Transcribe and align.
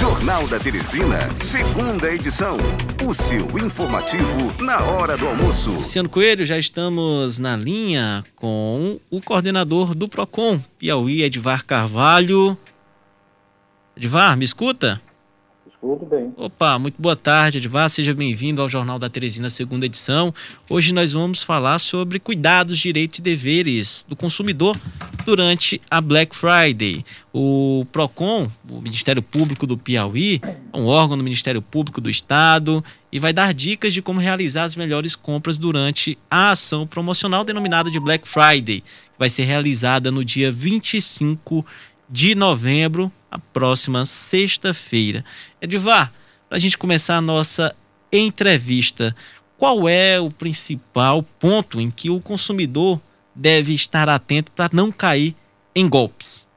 Jornal 0.00 0.48
da 0.48 0.58
Teresina, 0.58 1.18
segunda 1.36 2.10
edição. 2.10 2.56
O 3.06 3.12
seu 3.12 3.44
informativo 3.58 4.50
na 4.64 4.82
hora 4.82 5.14
do 5.14 5.28
almoço. 5.28 5.72
Luciano 5.72 6.08
Coelho, 6.08 6.46
já 6.46 6.56
estamos 6.56 7.38
na 7.38 7.54
linha 7.54 8.24
com 8.34 8.98
o 9.10 9.20
coordenador 9.20 9.94
do 9.94 10.08
PROCON, 10.08 10.58
Piauí, 10.78 11.22
Edvar 11.22 11.66
Carvalho. 11.66 12.56
Edvar, 13.94 14.38
me 14.38 14.44
escuta? 14.46 14.98
Tudo 15.80 16.04
bem. 16.04 16.30
Opa, 16.36 16.78
muito 16.78 17.00
boa 17.00 17.16
tarde, 17.16 17.56
Edvar. 17.56 17.88
Seja 17.88 18.12
bem-vindo 18.12 18.60
ao 18.60 18.68
Jornal 18.68 18.98
da 18.98 19.08
Teresina, 19.08 19.48
segunda 19.48 19.86
edição. 19.86 20.32
Hoje 20.68 20.92
nós 20.92 21.14
vamos 21.14 21.42
falar 21.42 21.78
sobre 21.78 22.20
cuidados, 22.20 22.78
direitos 22.78 23.18
e 23.18 23.22
deveres 23.22 24.04
do 24.06 24.14
consumidor 24.14 24.78
durante 25.24 25.80
a 25.90 26.02
Black 26.02 26.36
Friday. 26.36 27.02
O 27.32 27.86
PROCON, 27.90 28.50
o 28.68 28.82
Ministério 28.82 29.22
Público 29.22 29.66
do 29.66 29.78
Piauí, 29.78 30.38
é 30.44 30.76
um 30.76 30.84
órgão 30.84 31.16
do 31.16 31.24
Ministério 31.24 31.62
Público 31.62 31.98
do 31.98 32.10
Estado 32.10 32.84
e 33.10 33.18
vai 33.18 33.32
dar 33.32 33.54
dicas 33.54 33.94
de 33.94 34.02
como 34.02 34.20
realizar 34.20 34.64
as 34.64 34.76
melhores 34.76 35.16
compras 35.16 35.56
durante 35.56 36.18
a 36.30 36.50
ação 36.50 36.86
promocional 36.86 37.42
denominada 37.42 37.90
de 37.90 37.98
Black 37.98 38.28
Friday, 38.28 38.82
que 38.82 39.18
vai 39.18 39.30
ser 39.30 39.44
realizada 39.44 40.10
no 40.10 40.22
dia 40.22 40.52
25 40.52 41.64
de 42.06 42.34
novembro, 42.34 43.10
a 43.30 43.38
próxima 43.38 44.04
sexta-feira. 44.04 45.24
Edivar, 45.60 46.12
para 46.48 46.56
a 46.56 46.58
gente 46.58 46.76
começar 46.76 47.16
a 47.16 47.20
nossa 47.20 47.74
entrevista, 48.12 49.14
qual 49.56 49.88
é 49.88 50.18
o 50.18 50.30
principal 50.30 51.22
ponto 51.38 51.80
em 51.80 51.90
que 51.90 52.10
o 52.10 52.20
consumidor 52.20 53.00
deve 53.34 53.72
estar 53.72 54.08
atento 54.08 54.50
para 54.52 54.70
não 54.72 54.90
cair 54.90 55.36
em 55.74 55.88
golpes? 55.88 56.48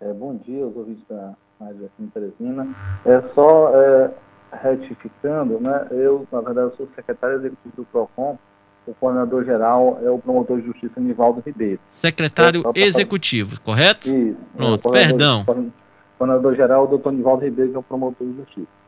É, 0.00 0.12
bom 0.12 0.36
dia, 0.36 0.64
os 0.64 0.76
ouvintes 0.76 1.02
da 1.08 1.34
Rádio 1.60 1.90
FM 1.96 2.12
Teresina. 2.12 2.76
É 3.04 3.20
só 3.34 3.74
é, 3.74 4.10
retificando, 4.52 5.58
né? 5.60 5.88
Eu, 5.90 6.26
na 6.30 6.40
verdade, 6.40 6.76
sou 6.76 6.88
secretário 6.94 7.38
executivo 7.38 7.76
do 7.76 7.84
PROCON, 7.86 8.38
o 8.88 8.94
coordenador 8.94 9.44
geral 9.44 10.00
é 10.02 10.10
o 10.10 10.18
promotor 10.18 10.60
de 10.60 10.66
justiça 10.66 10.98
Nivaldo 10.98 11.42
Ribeiro. 11.44 11.78
Secretário 11.86 12.62
executivo, 12.74 13.60
correto? 13.60 14.08
Isso. 14.08 14.36
Pronto, 14.56 14.88
é, 14.88 14.92
perdão. 14.92 15.42
O 15.42 15.72
coordenador 16.16 16.54
geral 16.54 16.82
é 16.82 16.84
o 16.84 16.88
doutor 16.88 17.12
Nivaldo 17.12 17.44
Ribeiro, 17.44 17.70
que 17.70 17.76
é 17.76 17.80
o 17.80 17.82
promotor 17.82 18.26
de 18.26 18.36
justiça. 18.36 18.78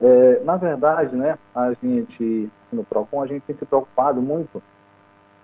É, 0.00 0.40
na 0.44 0.56
verdade, 0.56 1.16
né, 1.16 1.38
a 1.54 1.72
gente, 1.72 2.50
no 2.72 2.84
PROCON, 2.84 3.22
a 3.22 3.26
gente 3.26 3.42
tem 3.42 3.56
se 3.56 3.64
preocupado 3.64 4.20
muito 4.20 4.62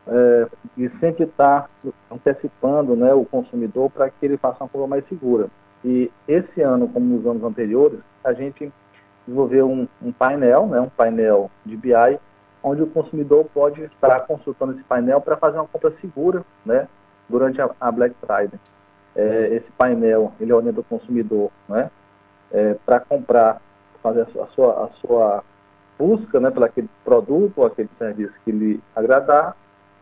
é, 0.06 0.46
e 0.76 0.88
sempre 1.00 1.24
está 1.24 1.68
antecipando 2.10 2.94
né, 2.94 3.12
o 3.12 3.24
consumidor 3.24 3.90
para 3.90 4.08
que 4.08 4.24
ele 4.24 4.36
faça 4.36 4.62
uma 4.62 4.68
compra 4.68 4.86
mais 4.86 5.08
segura. 5.08 5.48
E 5.84 6.10
esse 6.28 6.60
ano, 6.60 6.88
como 6.88 7.06
nos 7.06 7.26
anos 7.26 7.42
anteriores, 7.42 8.00
a 8.24 8.32
gente 8.32 8.72
desenvolveu 9.26 9.70
um, 9.70 9.88
um 10.02 10.12
painel, 10.12 10.66
né, 10.66 10.80
um 10.80 10.88
painel 10.88 11.50
de 11.64 11.76
BI, 11.76 12.18
onde 12.66 12.82
o 12.82 12.86
consumidor 12.88 13.46
pode 13.54 13.84
estar 13.84 14.26
consultando 14.26 14.72
esse 14.72 14.82
painel 14.82 15.20
para 15.20 15.36
fazer 15.36 15.56
uma 15.56 15.68
compra 15.68 15.92
segura 16.00 16.44
né, 16.64 16.88
durante 17.28 17.62
a, 17.62 17.70
a 17.80 17.92
Black 17.92 18.16
Friday. 18.20 18.58
É, 19.14 19.54
esse 19.54 19.70
painel 19.78 20.32
ele 20.40 20.52
orienta 20.52 20.80
o 20.80 20.84
consumidor 20.84 21.52
né, 21.68 21.88
é, 22.50 22.74
para 22.84 22.98
comprar, 22.98 23.62
fazer 24.02 24.22
a 24.22 24.46
sua, 24.48 24.84
a 24.84 24.88
sua 25.00 25.44
busca 25.96 26.40
né, 26.40 26.50
pelo 26.50 26.64
aquele 26.64 26.90
produto 27.04 27.58
ou 27.58 27.66
aquele 27.66 27.88
serviço 27.98 28.34
que 28.44 28.50
lhe 28.50 28.82
agradar 28.96 29.56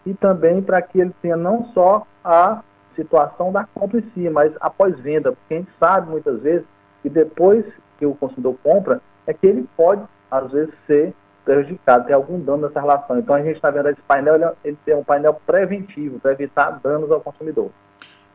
e 0.07 0.15
também 0.15 0.63
para 0.63 0.81
que 0.81 0.99
ele 0.99 1.15
tenha 1.21 1.37
não 1.37 1.67
só 1.75 2.07
a 2.25 2.63
situação 2.97 3.53
da 3.53 3.65
compra 3.75 3.99
em 3.99 4.11
si, 4.15 4.31
mas 4.31 4.55
após 4.59 4.99
venda, 5.01 5.33
porque 5.33 5.55
a 5.55 5.59
gente 5.59 5.71
sabe 5.79 6.09
muitas 6.09 6.41
vezes 6.41 6.67
que 7.03 7.11
depois 7.11 7.67
que 7.99 8.07
o 8.07 8.15
consumidor 8.15 8.57
compra, 8.63 9.03
é 9.27 9.35
que 9.35 9.47
ele 9.47 9.69
pode, 9.77 10.03
às 10.31 10.51
vezes, 10.51 10.73
ser 10.87 11.15
prejudicado, 11.45 12.07
ter 12.07 12.13
algum 12.13 12.41
dano 12.41 12.67
nessa 12.67 12.81
relação. 12.81 13.19
Então 13.19 13.35
a 13.35 13.43
gente, 13.43 13.61
na 13.63 13.71
verdade, 13.71 13.97
esse 13.99 14.07
painel 14.07 14.35
ele, 14.35 14.45
ele 14.65 14.79
tem 14.85 14.95
um 14.95 15.05
painel 15.05 15.41
preventivo 15.47 16.19
para 16.19 16.33
evitar 16.33 16.81
danos 16.83 17.11
ao 17.11 17.21
consumidor. 17.21 17.71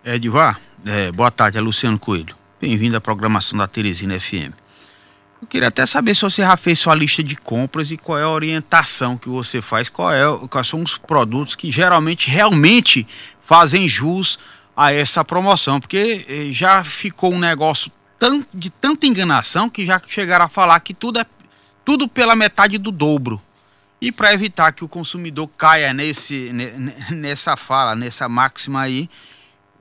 Edivar, 0.05 0.59
é, 0.85 1.11
boa 1.11 1.31
tarde, 1.31 1.57
é 1.57 1.61
Luciano 1.61 1.99
Coelho. 1.99 2.35
Bem-vindo 2.61 2.95
à 2.95 3.01
programação 3.01 3.57
da 3.57 3.67
Teresina 3.67 4.19
FM. 4.19 4.53
Eu 5.41 5.47
queria 5.47 5.69
até 5.69 5.85
saber 5.85 6.15
se 6.15 6.21
você 6.21 6.41
já 6.41 6.57
fez 6.57 6.79
sua 6.79 6.93
lista 6.93 7.23
de 7.23 7.35
compras 7.35 7.91
e 7.91 7.97
qual 7.97 8.17
é 8.17 8.23
a 8.23 8.29
orientação 8.29 9.17
que 9.17 9.29
você 9.29 9.61
faz, 9.61 9.89
qual 9.89 10.11
é, 10.11 10.23
quais 10.49 10.67
são 10.67 10.83
os 10.83 10.97
produtos 10.97 11.55
que 11.55 11.71
geralmente 11.71 12.29
realmente 12.29 13.07
fazem 13.39 13.87
jus 13.87 14.37
a 14.75 14.93
essa 14.93 15.23
promoção, 15.25 15.79
porque 15.79 16.25
eh, 16.27 16.53
já 16.53 16.83
ficou 16.83 17.33
um 17.33 17.39
negócio 17.39 17.91
tão, 18.17 18.43
de 18.53 18.69
tanta 18.69 19.05
enganação 19.05 19.69
que 19.69 19.85
já 19.85 19.99
chegaram 20.07 20.45
a 20.45 20.49
falar 20.49 20.79
que 20.81 20.93
tudo 20.93 21.19
é 21.19 21.25
tudo 21.89 22.07
pela 22.07 22.35
metade 22.35 22.77
do 22.77 22.91
dobro. 22.91 23.41
E 23.99 24.11
para 24.11 24.31
evitar 24.31 24.71
que 24.71 24.85
o 24.85 24.87
consumidor 24.87 25.49
caia 25.57 25.91
nesse, 25.91 26.53
nessa 27.09 27.57
fala, 27.57 27.95
nessa 27.95 28.29
máxima 28.29 28.81
aí, 28.81 29.09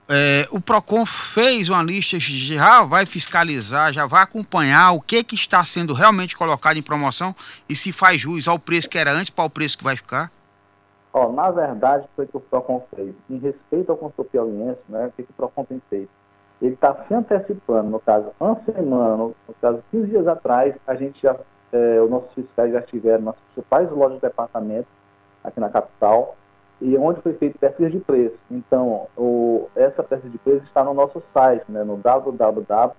é, 0.08 0.48
o 0.50 0.58
PROCON 0.58 1.04
fez 1.04 1.68
uma 1.68 1.82
lista, 1.82 2.16
já 2.18 2.82
vai 2.82 3.04
fiscalizar, 3.04 3.92
já 3.92 4.06
vai 4.06 4.22
acompanhar 4.22 4.92
o 4.92 5.02
que, 5.02 5.22
que 5.22 5.34
está 5.34 5.62
sendo 5.64 5.92
realmente 5.92 6.34
colocado 6.34 6.78
em 6.78 6.82
promoção 6.82 7.36
e 7.68 7.76
se 7.76 7.92
faz 7.92 8.18
jus 8.18 8.48
ao 8.48 8.58
preço 8.58 8.88
que 8.88 8.96
era 8.96 9.12
antes 9.12 9.28
para 9.28 9.44
o 9.44 9.50
preço 9.50 9.76
que 9.76 9.84
vai 9.84 9.94
ficar? 9.94 10.32
Ó, 11.12 11.30
na 11.30 11.50
verdade, 11.50 12.08
foi 12.16 12.24
o 12.24 12.28
que 12.28 12.36
o 12.38 12.40
PROCON 12.40 12.86
fez. 12.96 13.14
Em 13.28 13.36
respeito 13.36 13.92
ao 13.92 13.98
consumidor 13.98 14.24
piauiense, 14.32 14.80
né, 14.88 15.08
o 15.08 15.12
que, 15.12 15.24
que 15.24 15.30
o 15.30 15.34
PROCON 15.34 15.66
tem 15.66 15.82
feito? 15.90 16.10
Ele 16.62 16.72
está 16.72 17.04
se 17.06 17.12
antecipando, 17.12 17.90
no 17.90 18.00
caso, 18.00 18.30
uma 18.40 18.58
semana, 18.64 19.14
no 19.18 19.34
caso, 19.60 19.84
15 19.90 20.06
dias 20.06 20.26
atrás, 20.26 20.74
a 20.86 20.94
gente 20.94 21.20
já, 21.20 21.36
é, 21.72 22.00
os 22.00 22.10
nossos 22.10 22.32
fiscais 22.32 22.72
já 22.72 22.80
estiveram 22.80 23.24
nas 23.24 23.36
principais 23.36 23.90
lojas 23.90 24.16
de 24.16 24.22
departamento 24.22 24.88
aqui 25.44 25.60
na 25.60 25.68
capital, 25.68 26.36
e 26.80 26.96
onde 26.96 27.20
foi 27.20 27.34
feito 27.34 27.58
pesquisa 27.58 27.90
de 27.90 27.98
preço. 27.98 28.38
Então, 28.50 29.08
o, 29.16 29.68
essa 29.74 30.02
pesquisa 30.02 30.30
de 30.30 30.38
preço 30.38 30.64
está 30.64 30.84
no 30.84 30.94
nosso 30.94 31.22
site, 31.32 31.64
né, 31.68 31.82
no 31.82 31.96
www.mp.mp.br 31.96 32.98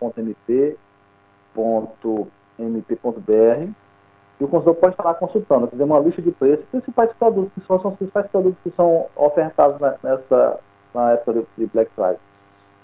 e 4.40 4.44
o 4.44 4.48
consumidor 4.48 4.76
pode 4.76 4.94
estar 4.94 5.04
lá 5.04 5.14
consultando, 5.14 5.68
fazer 5.68 5.84
uma 5.84 6.00
lista 6.00 6.22
de 6.22 6.32
preços, 6.32 6.66
principais 6.68 7.12
produtos, 7.14 7.52
que 7.54 7.62
são, 7.68 7.80
são 7.82 7.92
os 7.92 7.98
principais 7.98 8.28
produtos 8.28 8.58
que 8.64 8.72
são 8.72 9.08
ofertados 9.16 9.78
nessa, 10.02 10.60
na 10.94 11.12
época 11.12 11.44
de 11.58 11.66
Black 11.68 11.92
Friday. 11.94 12.20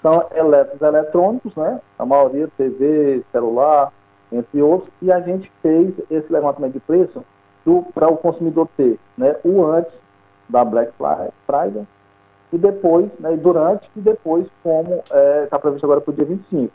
São 0.02 0.28
elétricos 0.36 0.82
eletrônicos, 0.82 1.56
né, 1.56 1.80
a 1.98 2.06
maioria 2.06 2.50
TV, 2.58 3.24
celular, 3.32 3.92
entre 4.32 4.62
outros, 4.62 4.92
e 5.02 5.12
a 5.12 5.20
gente 5.20 5.52
fez 5.62 5.94
esse 6.10 6.32
levantamento 6.32 6.74
de 6.74 6.80
preço 6.80 7.24
para 7.94 8.08
o 8.08 8.18
consumidor 8.18 8.68
ter 8.78 9.00
né, 9.18 9.36
o 9.44 9.66
antes 9.66 9.92
da 10.48 10.64
Black 10.64 10.94
Friday, 11.48 11.88
e 12.54 12.58
depois, 12.58 13.10
né, 13.20 13.36
durante 13.36 13.90
e 13.96 14.00
depois, 14.00 14.48
como 14.62 14.96
está 14.96 15.18
é, 15.18 15.46
tá 15.48 15.60
previsto 15.60 15.86
agora 15.86 16.02
para 16.02 16.12
o 16.12 16.16
dia 16.16 16.26
25. 16.26 16.72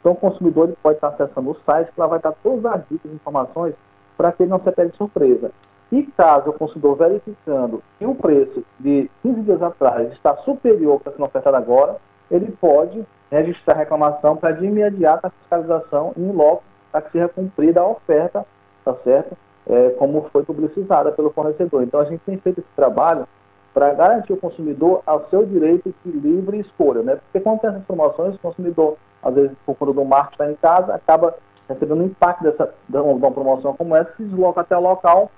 Então, 0.00 0.12
o 0.12 0.16
consumidor 0.16 0.72
pode 0.82 0.96
estar 0.96 1.08
acessando 1.08 1.50
o 1.50 1.56
site, 1.64 1.92
que 1.92 2.00
lá 2.00 2.08
vai 2.08 2.18
estar 2.18 2.32
todas 2.42 2.66
as 2.66 2.82
dicas 2.90 3.10
e 3.10 3.14
informações 3.14 3.74
para 4.16 4.32
que 4.32 4.42
ele 4.42 4.50
não 4.50 4.60
se 4.60 4.70
pegue 4.72 4.96
surpresa. 4.96 5.52
E 5.92 6.02
caso 6.02 6.50
o 6.50 6.52
consumidor 6.52 6.96
verificando 6.96 7.82
que 7.98 8.06
o 8.06 8.14
preço 8.14 8.64
de 8.80 9.10
15 9.22 9.42
dias 9.42 9.62
atrás 9.62 10.10
está 10.12 10.36
superior 10.38 10.92
ao 10.92 10.98
que 10.98 11.02
está 11.08 11.12
sendo 11.12 11.26
ofertado 11.26 11.56
agora, 11.56 11.96
ele 12.30 12.50
pode 12.60 13.04
registrar 13.30 13.76
reclamação 13.76 14.36
para 14.36 14.52
de 14.52 14.66
imediato 14.66 15.26
a 15.26 15.30
fiscalização 15.30 16.12
em 16.16 16.32
loco 16.32 16.64
para 16.92 17.02
que 17.02 17.12
seja 17.12 17.28
cumprida 17.28 17.80
a 17.80 17.88
oferta, 17.88 18.46
tá 18.84 18.94
certo? 19.02 19.36
é, 19.68 19.90
como 19.98 20.28
foi 20.32 20.44
publicizada 20.44 21.12
pelo 21.12 21.30
fornecedor. 21.30 21.82
Então 21.82 22.00
a 22.00 22.04
gente 22.04 22.20
tem 22.24 22.36
feito 22.38 22.60
esse 22.60 22.68
trabalho 22.74 23.26
para 23.72 23.94
garantir 23.94 24.32
o 24.32 24.36
consumidor 24.36 25.02
ao 25.06 25.28
seu 25.30 25.46
direito 25.46 25.94
de 26.04 26.12
livre 26.12 26.60
escolha, 26.60 27.02
né? 27.02 27.16
Porque 27.16 27.40
quando 27.40 27.60
tem 27.60 27.70
essas 27.70 27.84
promoções, 27.84 28.34
o 28.34 28.38
consumidor, 28.38 28.96
às 29.22 29.34
vezes, 29.34 29.52
por 29.64 29.74
conta 29.76 29.94
do 29.94 30.04
marketing 30.04 30.32
está 30.34 30.50
em 30.50 30.54
casa, 30.56 30.94
acaba 30.94 31.34
recebendo 31.68 32.02
um 32.02 32.06
impacto 32.06 32.42
dessa, 32.42 32.74
de 32.88 32.96
uma 32.98 33.30
promoção 33.30 33.74
como 33.74 33.96
essa, 33.96 34.12
se 34.16 34.24
desloca 34.24 34.60
até 34.60 34.76
o 34.76 34.80
local 34.80 35.30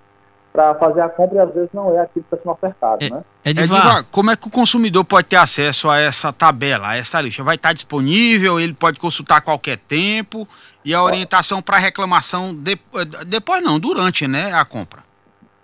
para 0.53 0.75
fazer 0.77 1.01
a 1.01 1.09
compra 1.09 1.37
e 1.37 1.41
às 1.41 1.53
vezes 1.53 1.71
não 1.73 1.95
é 1.95 2.01
aquilo 2.01 2.25
que 2.29 2.35
está 2.35 2.37
sendo 2.37 2.53
ofertado, 2.53 3.05
é, 3.05 3.11
né? 3.11 3.25
Edivar, 3.45 4.05
como 4.11 4.31
é 4.31 4.37
que 4.37 4.49
o 4.49 4.51
consumidor 4.51 5.05
pode 5.05 5.29
ter 5.29 5.37
acesso 5.37 5.89
a 5.89 5.99
essa 5.99 6.33
tabela, 6.33 6.89
a 6.89 6.97
essa 6.97 7.21
lista? 7.21 7.43
Vai 7.45 7.57
estar 7.57 7.73
disponível, 7.73 8.59
ele 8.59 8.73
pode 8.73 8.99
consultar 8.99 9.37
a 9.37 9.41
qualquer 9.41 9.79
tempo 9.79 10.49
e 10.85 10.95
a 10.95 11.03
orientação 11.03 11.63
para 11.63 11.79
reclamação 11.79 12.55
de, 12.55 12.79
depois 13.27 13.63
não, 13.63 13.81
durante 13.81 14.29
né, 14.29 14.53
a 14.53 14.65
compra. 14.65 15.03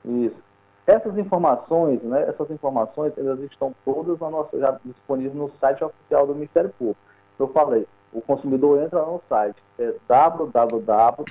Isso. 0.04 0.36
Essas 0.86 1.16
informações, 1.18 2.02
né, 2.02 2.24
essas 2.28 2.50
informações, 2.50 3.12
elas 3.16 3.38
estão 3.40 3.74
todas 3.84 4.18
na 4.18 4.30
nossa, 4.30 4.58
já 4.58 4.76
disponíveis 4.84 5.34
no 5.34 5.50
site 5.60 5.84
oficial 5.84 6.26
do 6.26 6.34
Ministério 6.34 6.70
Público. 6.76 6.98
Eu 7.38 7.48
falei, 7.48 7.86
o 8.12 8.20
consumidor 8.20 8.82
entra 8.82 9.00
no 9.02 9.22
site, 9.28 9.56
é 9.78 9.94
www.mp.br, 10.08 11.26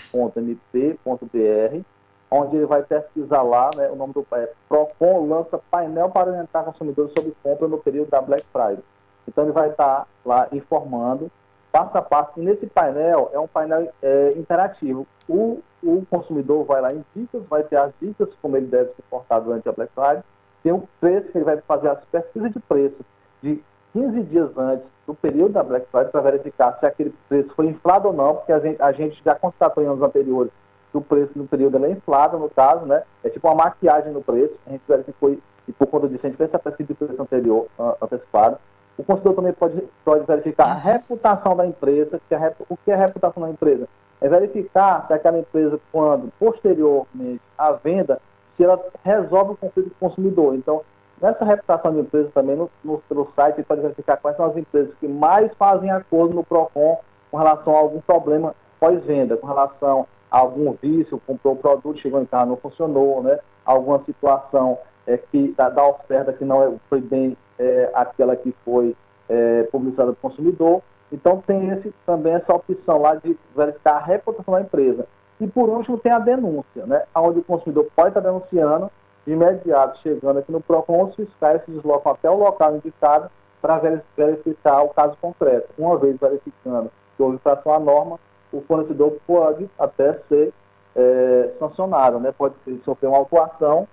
onde 2.32 2.56
ele 2.56 2.66
vai 2.68 2.84
pesquisar 2.84 3.42
lá, 3.42 3.72
né, 3.76 3.90
o 3.90 3.96
nome 3.96 4.14
do 4.14 4.26
é, 4.34 4.54
PROCON 4.70 5.28
lança 5.28 5.60
painel 5.70 6.10
para 6.10 6.30
orientar 6.30 6.64
consumidores 6.64 7.12
sobre 7.14 7.36
compra 7.44 7.68
no 7.68 7.80
período 7.80 8.10
da 8.10 8.22
Black 8.22 8.46
Friday. 8.54 8.84
Então 9.28 9.44
ele 9.44 9.54
vai 9.54 9.70
estar 9.70 10.08
lá 10.24 10.48
informando 10.52 11.30
passo 11.72 11.98
a 11.98 12.02
passo. 12.02 12.32
E 12.38 12.42
nesse 12.42 12.68
painel 12.68 13.30
é 13.34 13.40
um 13.40 13.48
painel 13.48 13.92
é, 14.02 14.34
interativo. 14.38 15.08
O, 15.28 15.62
o 15.84 16.06
consumidor 16.10 16.66
vai 16.66 16.82
lá 16.82 16.94
em 16.94 17.04
dicas, 17.16 17.44
vai 17.48 17.64
ter 17.64 17.78
as 17.78 17.92
dicas 18.02 18.30
como 18.42 18.58
ele 18.58 18.68
deve 18.68 18.90
se 18.90 19.02
comportar 19.04 19.42
durante 19.42 19.68
a 19.70 19.72
Black 19.72 19.92
Friday, 19.94 20.24
tem 20.64 20.72
o 20.72 20.88
preço 21.00 21.32
que 21.32 21.38
ele 21.38 21.46
vai 21.46 21.58
fazer 21.62 21.90
as 21.90 22.04
pesquisas 22.06 22.52
de 22.52 22.60
preço 22.60 22.98
de 23.42 23.64
15 23.94 24.24
dias 24.24 24.58
antes 24.58 24.86
do 25.08 25.16
período 25.16 25.54
da 25.54 25.64
Black 25.64 25.88
Friday 25.90 26.12
para 26.12 26.22
verificar 26.22 26.78
se 26.80 26.86
aquele 26.86 27.14
preço 27.28 27.50
foi 27.56 27.68
inflado 27.68 28.08
ou 28.08 28.14
não, 28.14 28.36
porque 28.36 28.52
a 28.52 28.60
gente, 28.60 28.82
a 28.82 28.92
gente 28.92 29.22
já 29.24 29.36
constatou 29.36 29.84
em 29.84 29.88
anos 29.88 30.02
anteriores 30.02 30.52
que 30.92 30.98
o 30.98 31.02
preço 31.02 31.32
no 31.36 31.48
período 31.48 31.84
é 31.86 31.92
inflado, 31.92 32.38
no 32.38 32.50
caso, 32.50 32.86
né? 32.86 33.04
É 33.24 33.30
tipo 33.30 33.48
uma 33.48 33.64
maquiagem 33.64 34.12
no 34.12 34.24
preço. 34.24 34.56
A 34.66 34.72
gente 34.72 34.82
verificou, 34.88 35.32
e 35.68 35.72
por 35.74 35.88
conta 35.88 36.08
disso, 36.08 36.26
a 36.26 36.30
gente 36.30 36.38
fez 36.38 36.50
essa 36.50 36.60
pesquisa 36.60 36.88
de 36.88 36.94
preço 36.96 37.22
anterior, 37.22 37.68
antecipada. 38.02 38.60
O 39.00 39.04
consumidor 39.04 39.36
também 39.36 39.54
pode, 39.54 39.82
pode 40.04 40.26
verificar 40.26 40.68
a 40.68 40.74
reputação 40.74 41.56
da 41.56 41.66
empresa. 41.66 42.20
Que 42.28 42.36
a, 42.36 42.52
o 42.68 42.76
que 42.76 42.92
é 42.92 42.96
a 42.96 42.98
reputação 42.98 43.42
da 43.42 43.50
empresa? 43.50 43.88
É 44.20 44.28
verificar 44.28 45.08
se 45.08 45.14
aquela 45.14 45.40
empresa, 45.40 45.80
quando 45.90 46.30
posteriormente 46.38 47.42
à 47.58 47.72
venda, 47.72 48.20
se 48.58 48.64
ela 48.66 48.78
resolve 49.06 49.54
o 49.54 49.56
conflito 49.56 49.90
com 49.98 50.06
o 50.06 50.10
consumidor. 50.10 50.54
Então, 50.54 50.82
nessa 51.22 51.46
reputação 51.46 51.94
de 51.94 52.00
empresa 52.02 52.30
também, 52.34 52.58
no, 52.58 52.70
no, 52.84 53.02
no 53.10 53.32
site, 53.34 53.64
pode 53.64 53.80
verificar 53.80 54.18
quais 54.18 54.36
são 54.36 54.48
as 54.48 54.58
empresas 54.58 54.94
que 55.00 55.08
mais 55.08 55.50
fazem 55.54 55.90
acordo 55.90 56.34
no 56.34 56.44
PROCON 56.44 57.00
com 57.32 57.38
relação 57.38 57.78
a 57.78 57.80
algum 57.80 58.02
problema 58.02 58.54
pós-venda, 58.82 59.38
com 59.38 59.48
relação 59.48 60.06
a 60.30 60.40
algum 60.40 60.74
vício, 60.74 61.22
comprou 61.26 61.54
o 61.54 61.58
produto, 61.58 62.02
chegou 62.02 62.22
em 62.22 62.26
casa, 62.26 62.48
não 62.48 62.58
funcionou, 62.58 63.24
né? 63.24 63.40
alguma 63.66 64.04
situação 64.04 64.78
é, 65.08 65.18
que 65.18 65.54
da, 65.56 65.70
da, 65.70 65.88
oferta 65.88 66.34
que 66.34 66.44
não 66.44 66.62
é, 66.62 66.74
foi 66.90 67.00
bem 67.00 67.38
é, 67.60 67.92
aquela 67.94 68.36
que 68.36 68.56
foi 68.64 68.96
é, 69.28 69.64
publicada 69.64 70.14
para 70.14 70.28
o 70.28 70.32
consumidor. 70.32 70.82
Então 71.12 71.44
tem 71.46 71.70
esse, 71.70 71.94
também 72.06 72.34
essa 72.34 72.54
opção 72.54 73.02
lá 73.02 73.16
de 73.16 73.38
verificar 73.56 73.98
a 73.98 74.00
reputação 74.00 74.54
da 74.54 74.62
empresa. 74.62 75.06
E 75.40 75.48
por 75.48 75.70
último 75.70 75.98
tem 75.98 76.12
a 76.12 76.20
denúncia, 76.20 76.86
né? 76.86 77.04
onde 77.16 77.40
o 77.40 77.44
consumidor 77.44 77.88
pode 77.96 78.10
estar 78.10 78.20
denunciando, 78.20 78.92
de 79.26 79.34
imediato 79.34 80.00
chegando 80.00 80.40
aqui 80.40 80.52
no 80.52 80.62
PROCON, 80.62 81.06
os 81.06 81.16
fiscais 81.16 81.64
se 81.64 81.72
deslocam 81.72 82.12
até 82.12 82.30
o 82.30 82.38
local 82.38 82.76
indicado 82.76 83.30
para 83.62 83.80
verificar 84.18 84.82
o 84.84 84.90
caso 84.90 85.16
concreto. 85.22 85.70
Uma 85.78 85.98
vez 85.98 86.18
verificando 86.20 86.92
que 87.16 87.24
houve 87.24 87.36
infração 87.36 87.74
à 87.74 87.80
norma, 87.80 88.20
o 88.52 88.62
fornecedor 88.62 89.18
pode 89.28 89.70
até 89.78 90.14
ser 90.28 90.54
é, 90.96 91.52
sancionado, 91.60 92.20
né? 92.20 92.34
pode 92.38 92.56
sofrer 92.84 93.08
uma 93.08 93.18
autuação 93.18 93.88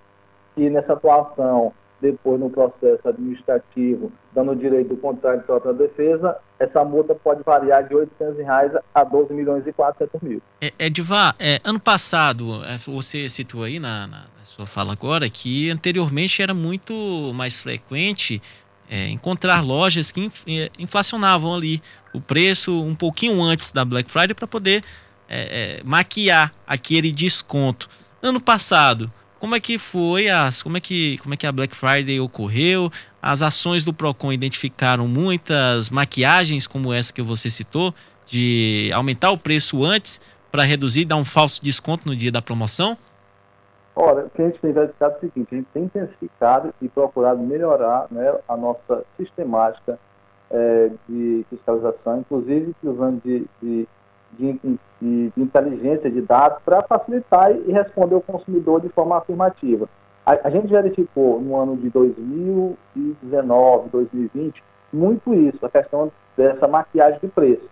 e 0.56 0.70
nessa 0.70 0.94
atuação, 0.94 1.72
depois 2.00 2.38
no 2.38 2.50
processo 2.50 3.08
administrativo, 3.08 4.12
dando 4.34 4.54
direito 4.54 4.88
do 4.88 4.96
contrário 4.96 5.40
de 5.40 5.46
própria 5.46 5.72
defesa, 5.72 6.36
essa 6.58 6.84
multa 6.84 7.14
pode 7.14 7.42
variar 7.42 7.86
de 7.88 7.94
800 7.94 8.36
reais 8.38 8.72
a 8.94 9.04
12 9.04 9.32
milhões 9.32 9.66
e 9.66 9.72
400 9.72 10.20
mil. 10.20 10.42
É, 10.60 10.72
Edivar, 10.78 11.34
é, 11.38 11.60
ano 11.64 11.80
passado, 11.80 12.62
é, 12.64 12.76
você 12.78 13.28
citou 13.28 13.62
aí 13.62 13.78
na, 13.78 14.06
na, 14.06 14.24
sua 14.42 14.66
fala 14.66 14.92
agora 14.92 15.28
que 15.28 15.70
anteriormente 15.70 16.40
era 16.40 16.54
muito 16.54 16.94
mais 17.34 17.60
frequente 17.60 18.40
é, 18.88 19.08
encontrar 19.08 19.64
lojas 19.64 20.12
que 20.12 20.30
é, 20.46 20.70
inflacionavam 20.78 21.54
ali 21.54 21.82
o 22.14 22.20
preço 22.20 22.82
um 22.82 22.94
pouquinho 22.94 23.42
antes 23.42 23.72
da 23.72 23.84
Black 23.84 24.10
Friday 24.10 24.34
para 24.34 24.46
poder 24.46 24.84
é, 25.28 25.80
é, 25.80 25.82
maquiar 25.84 26.52
aquele 26.66 27.10
desconto. 27.10 27.88
Ano 28.22 28.40
passado, 28.40 29.10
como 29.46 29.54
é 29.54 29.60
que 29.60 29.78
foi 29.78 30.28
as, 30.28 30.60
como 30.60 30.76
é 30.76 30.80
que, 30.80 31.18
como 31.18 31.32
é 31.32 31.36
que 31.36 31.46
a 31.46 31.52
Black 31.52 31.76
Friday 31.76 32.18
ocorreu? 32.18 32.90
As 33.22 33.42
ações 33.42 33.84
do 33.84 33.94
Procon 33.94 34.32
identificaram 34.32 35.06
muitas 35.06 35.88
maquiagens 35.88 36.66
como 36.66 36.92
essa 36.92 37.12
que 37.12 37.22
você 37.22 37.48
citou, 37.48 37.94
de 38.26 38.90
aumentar 38.92 39.30
o 39.30 39.38
preço 39.38 39.84
antes 39.84 40.20
para 40.50 40.64
reduzir, 40.64 41.04
dar 41.04 41.14
um 41.14 41.24
falso 41.24 41.62
desconto 41.62 42.08
no 42.08 42.16
dia 42.16 42.32
da 42.32 42.42
promoção? 42.42 42.98
Olha, 43.94 44.24
o 44.24 44.30
que 44.30 44.42
a 44.42 44.46
gente 44.46 44.58
tem 44.58 44.72
verificado 44.72 45.14
é 45.14 45.16
o 45.16 45.20
seguinte, 45.20 45.48
a 45.52 45.54
gente 45.54 45.68
tem 45.72 45.84
intensificado 45.84 46.74
e 46.82 46.88
procurado 46.88 47.38
melhorar 47.38 48.08
né, 48.10 48.34
a 48.48 48.56
nossa 48.56 49.04
sistemática 49.16 49.96
é, 50.50 50.90
de 51.08 51.46
fiscalização, 51.48 52.18
inclusive 52.18 52.74
usando 52.82 53.22
de, 53.22 53.46
de, 53.62 53.86
de, 54.38 54.78
de, 55.00 55.32
inteligência 55.36 56.10
de 56.10 56.20
dados 56.20 56.58
para 56.64 56.82
facilitar 56.82 57.52
e 57.52 57.72
responder 57.72 58.14
o 58.14 58.20
consumidor 58.20 58.80
de 58.80 58.88
forma 58.88 59.16
afirmativa. 59.16 59.88
A, 60.24 60.48
a, 60.48 60.50
gente 60.50 60.68
verificou 60.68 61.40
no 61.40 61.56
ano 61.56 61.76
de 61.76 61.90
2019, 61.90 63.88
2020, 63.90 64.62
muito 64.92 65.34
isso, 65.34 65.64
a 65.64 65.70
questão 65.70 66.10
dessa 66.36 66.66
maquiagem 66.66 67.18
de 67.20 67.28
preço. 67.28 67.68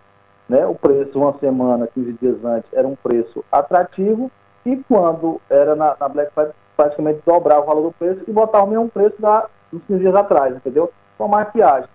Né? 0.49 0.67
O 0.67 0.75
preço, 0.75 1.19
uma 1.19 1.33
semana, 1.39 1.87
15 1.87 2.13
dias 2.15 2.45
antes, 2.45 2.73
era 2.73 2.87
um 2.87 2.97
preço 2.97 3.45
atrativo 3.51 4.31
e 4.65 4.77
quando 4.89 5.41
era 5.51 5.75
na, 5.75 5.97
na 5.99 6.09
Black 6.09 6.33
Friday, 6.33 6.55
praticamente 6.77 7.21
dobrava 7.25 7.63
o 7.63 7.67
valor 7.67 7.83
do 7.83 7.93
preço 7.93 8.23
e 8.27 8.33
botava 8.33 8.65
o 8.65 8.69
mesmo 8.69 8.89
preço 8.89 9.21
da, 9.21 9.47
uns 9.73 9.83
15 9.85 10.01
dias 10.01 10.15
atrás, 10.15 10.57
entendeu? 10.57 10.93
Com 11.17 11.29
maquiagem. 11.29 11.89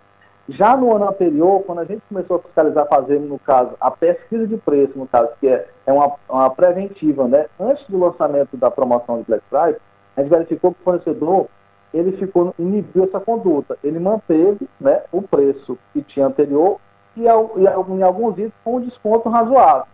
Já 0.50 0.76
no 0.76 0.96
ano 0.96 1.10
anterior, 1.10 1.64
quando 1.64 1.80
a 1.80 1.86
gente 1.86 2.02
começou 2.10 2.38
a 2.38 2.40
fiscalizar, 2.40 2.88
fazendo, 2.88 3.28
no 3.28 3.38
caso, 3.38 3.76
a 3.80 3.92
pesquisa 3.92 4.48
de 4.48 4.58
preço, 4.58 4.98
no 4.98 5.08
caso, 5.08 5.30
que 5.40 5.48
é, 5.48 5.68
é 5.86 5.94
uma, 5.94 6.16
uma 6.28 6.50
preventiva, 6.50 7.28
né? 7.28 7.46
Antes 7.60 7.86
do 7.88 8.00
lançamento 8.00 8.58
da 8.58 8.72
promoção 8.72 9.20
de 9.20 9.26
Black 9.26 9.44
Friday, 9.50 9.76
a 10.18 10.22
gente 10.22 10.32
verificou 10.32 10.74
que 10.74 10.82
o 10.82 10.84
fornecedor, 10.84 11.48
ele 11.94 12.14
ficou, 12.14 12.54
inibiu 12.58 13.04
essa 13.04 13.20
conduta. 13.20 13.78
Ele 13.84 14.00
manteve 14.00 14.68
né, 14.82 15.04
o 15.12 15.22
preço 15.22 15.78
que 15.94 16.02
tinha 16.02 16.26
anterior 16.26 16.80
e, 17.16 17.22
e 17.22 17.94
em 17.94 18.04
alguns 18.04 18.34
itens 18.34 18.54
com 18.64 18.78
um 18.78 18.82
desconto 18.82 19.30
razoável. 19.30 19.86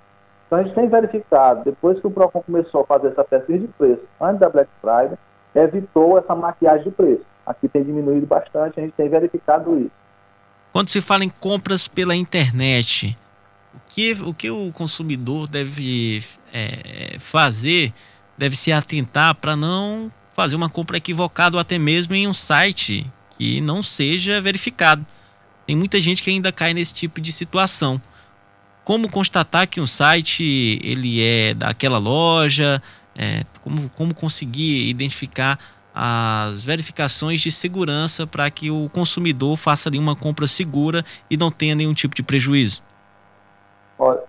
Então 0.47 0.59
a 0.59 0.63
gente 0.63 0.75
tem 0.75 0.87
verificado, 0.87 1.63
depois 1.65 1.99
que 1.99 2.07
o 2.07 2.11
PROCON 2.11 2.41
começou 2.43 2.81
a 2.81 2.85
fazer 2.85 3.07
essa 3.09 3.23
pesquisa 3.23 3.59
de 3.59 3.67
preço 3.67 4.03
antes 4.21 4.39
da 4.39 4.49
Black 4.49 4.69
Friday, 4.79 5.17
evitou 5.55 6.17
essa 6.17 6.35
maquiagem 6.35 6.83
de 6.83 6.91
preço. 6.91 7.25
Aqui 7.45 7.67
tem 7.67 7.83
diminuído 7.83 8.25
bastante, 8.25 8.79
a 8.79 8.83
gente 8.83 8.93
tem 8.93 9.09
verificado 9.09 9.77
isso. 9.79 10.04
Quando 10.75 10.89
se 10.89 10.99
fala 10.99 11.23
em 11.23 11.29
compras 11.29 11.87
pela 11.87 12.13
internet, 12.13 13.17
o 13.73 13.79
que 13.87 14.11
o, 14.11 14.33
que 14.33 14.51
o 14.51 14.73
consumidor 14.73 15.47
deve 15.47 16.21
é, 16.51 17.15
fazer, 17.17 17.93
deve 18.37 18.57
se 18.57 18.73
atentar 18.73 19.35
para 19.35 19.55
não 19.55 20.11
fazer 20.35 20.57
uma 20.57 20.69
compra 20.69 20.97
equivocada 20.97 21.55
ou 21.55 21.61
até 21.61 21.77
mesmo 21.77 22.13
em 22.13 22.27
um 22.27 22.33
site 22.33 23.09
que 23.37 23.61
não 23.61 23.81
seja 23.81 24.41
verificado. 24.41 25.05
Tem 25.65 25.77
muita 25.77 25.97
gente 25.97 26.21
que 26.21 26.29
ainda 26.29 26.51
cai 26.51 26.73
nesse 26.73 26.93
tipo 26.93 27.21
de 27.21 27.31
situação. 27.31 28.01
Como 28.83 29.09
constatar 29.09 29.69
que 29.69 29.79
um 29.79 29.87
site 29.87 30.43
ele 30.83 31.21
é 31.21 31.53
daquela 31.53 31.99
loja? 31.99 32.83
É, 33.15 33.45
como, 33.61 33.89
como 33.91 34.13
conseguir 34.13 34.89
identificar 34.89 35.57
as 35.95 36.61
verificações 36.61 37.39
de 37.39 37.49
segurança 37.49 38.27
para 38.27 38.49
que 38.51 38.69
o 38.69 38.89
consumidor 38.89 39.55
faça 39.55 39.87
ali 39.87 39.97
uma 39.97 40.13
compra 40.13 40.45
segura 40.45 41.05
e 41.31 41.37
não 41.37 41.49
tenha 41.49 41.73
nenhum 41.73 41.93
tipo 41.93 42.13
de 42.13 42.21
prejuízo? 42.21 42.83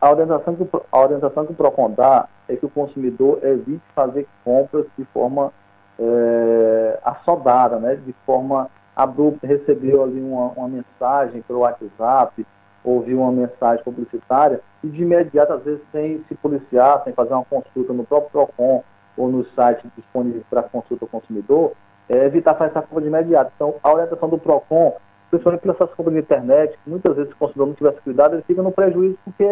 A 0.01 0.11
orientação 0.13 0.55
que, 0.55 0.65
a 0.93 1.01
orientação 1.01 1.45
que 1.45 1.51
o 1.53 1.57
PROCON 1.57 1.91
dá 1.91 2.29
é 2.49 2.55
que 2.55 2.65
o 2.65 2.69
consumidor 2.69 3.41
evite 3.43 3.83
fazer 3.97 4.29
compras 4.45 4.87
de 4.97 5.05
forma 5.07 5.53
é, 5.99 7.01
assodada, 7.03 7.81
né, 7.81 7.97
de 7.97 8.15
forma 8.25 8.71
abrupta. 8.95 9.45
Recebeu 9.45 10.05
ali 10.05 10.21
uma, 10.21 10.53
uma 10.53 10.69
mensagem 10.69 11.43
pelo 11.43 11.61
WhatsApp, 11.61 12.47
ouviu 12.85 13.21
uma 13.21 13.33
mensagem 13.33 13.83
publicitária 13.83 14.61
e 14.85 14.89
de 14.89 15.03
imediato, 15.03 15.55
às 15.55 15.65
vezes, 15.65 15.83
sem 15.91 16.25
se 16.29 16.37
policiar, 16.37 17.03
sem 17.03 17.13
fazer 17.13 17.35
uma 17.35 17.45
consulta 17.45 17.93
no 17.93 18.05
próprio 18.05 18.31
PROCON, 18.31 18.85
ou 19.17 19.29
nos 19.29 19.47
sites 19.55 19.91
disponíveis 19.97 20.45
para 20.49 20.63
consulta 20.63 21.05
ao 21.05 21.09
consumidor, 21.09 21.73
é 22.09 22.25
evitar 22.27 22.55
fazer 22.55 22.71
essa 22.71 22.83
compra 22.83 23.03
de 23.03 23.09
imediato. 23.09 23.53
Então, 23.57 23.75
a 23.83 23.93
orientação 23.93 24.29
do 24.29 24.39
PROCON, 24.39 24.95
principalmente 25.31 25.61
para 25.63 25.73
essas 25.73 25.95
compras 25.95 26.15
de 26.15 26.21
internet, 26.21 26.79
que 26.83 26.91
muitas 26.91 27.17
vezes 27.17 27.33
o 27.33 27.37
consumidor 27.37 27.67
não 27.67 27.75
tivesse 27.75 28.01
cuidado, 28.01 28.35
ele 28.35 28.43
fica 28.43 28.63
no 28.63 28.73
prejuízo 28.73 29.19
porque 29.25 29.45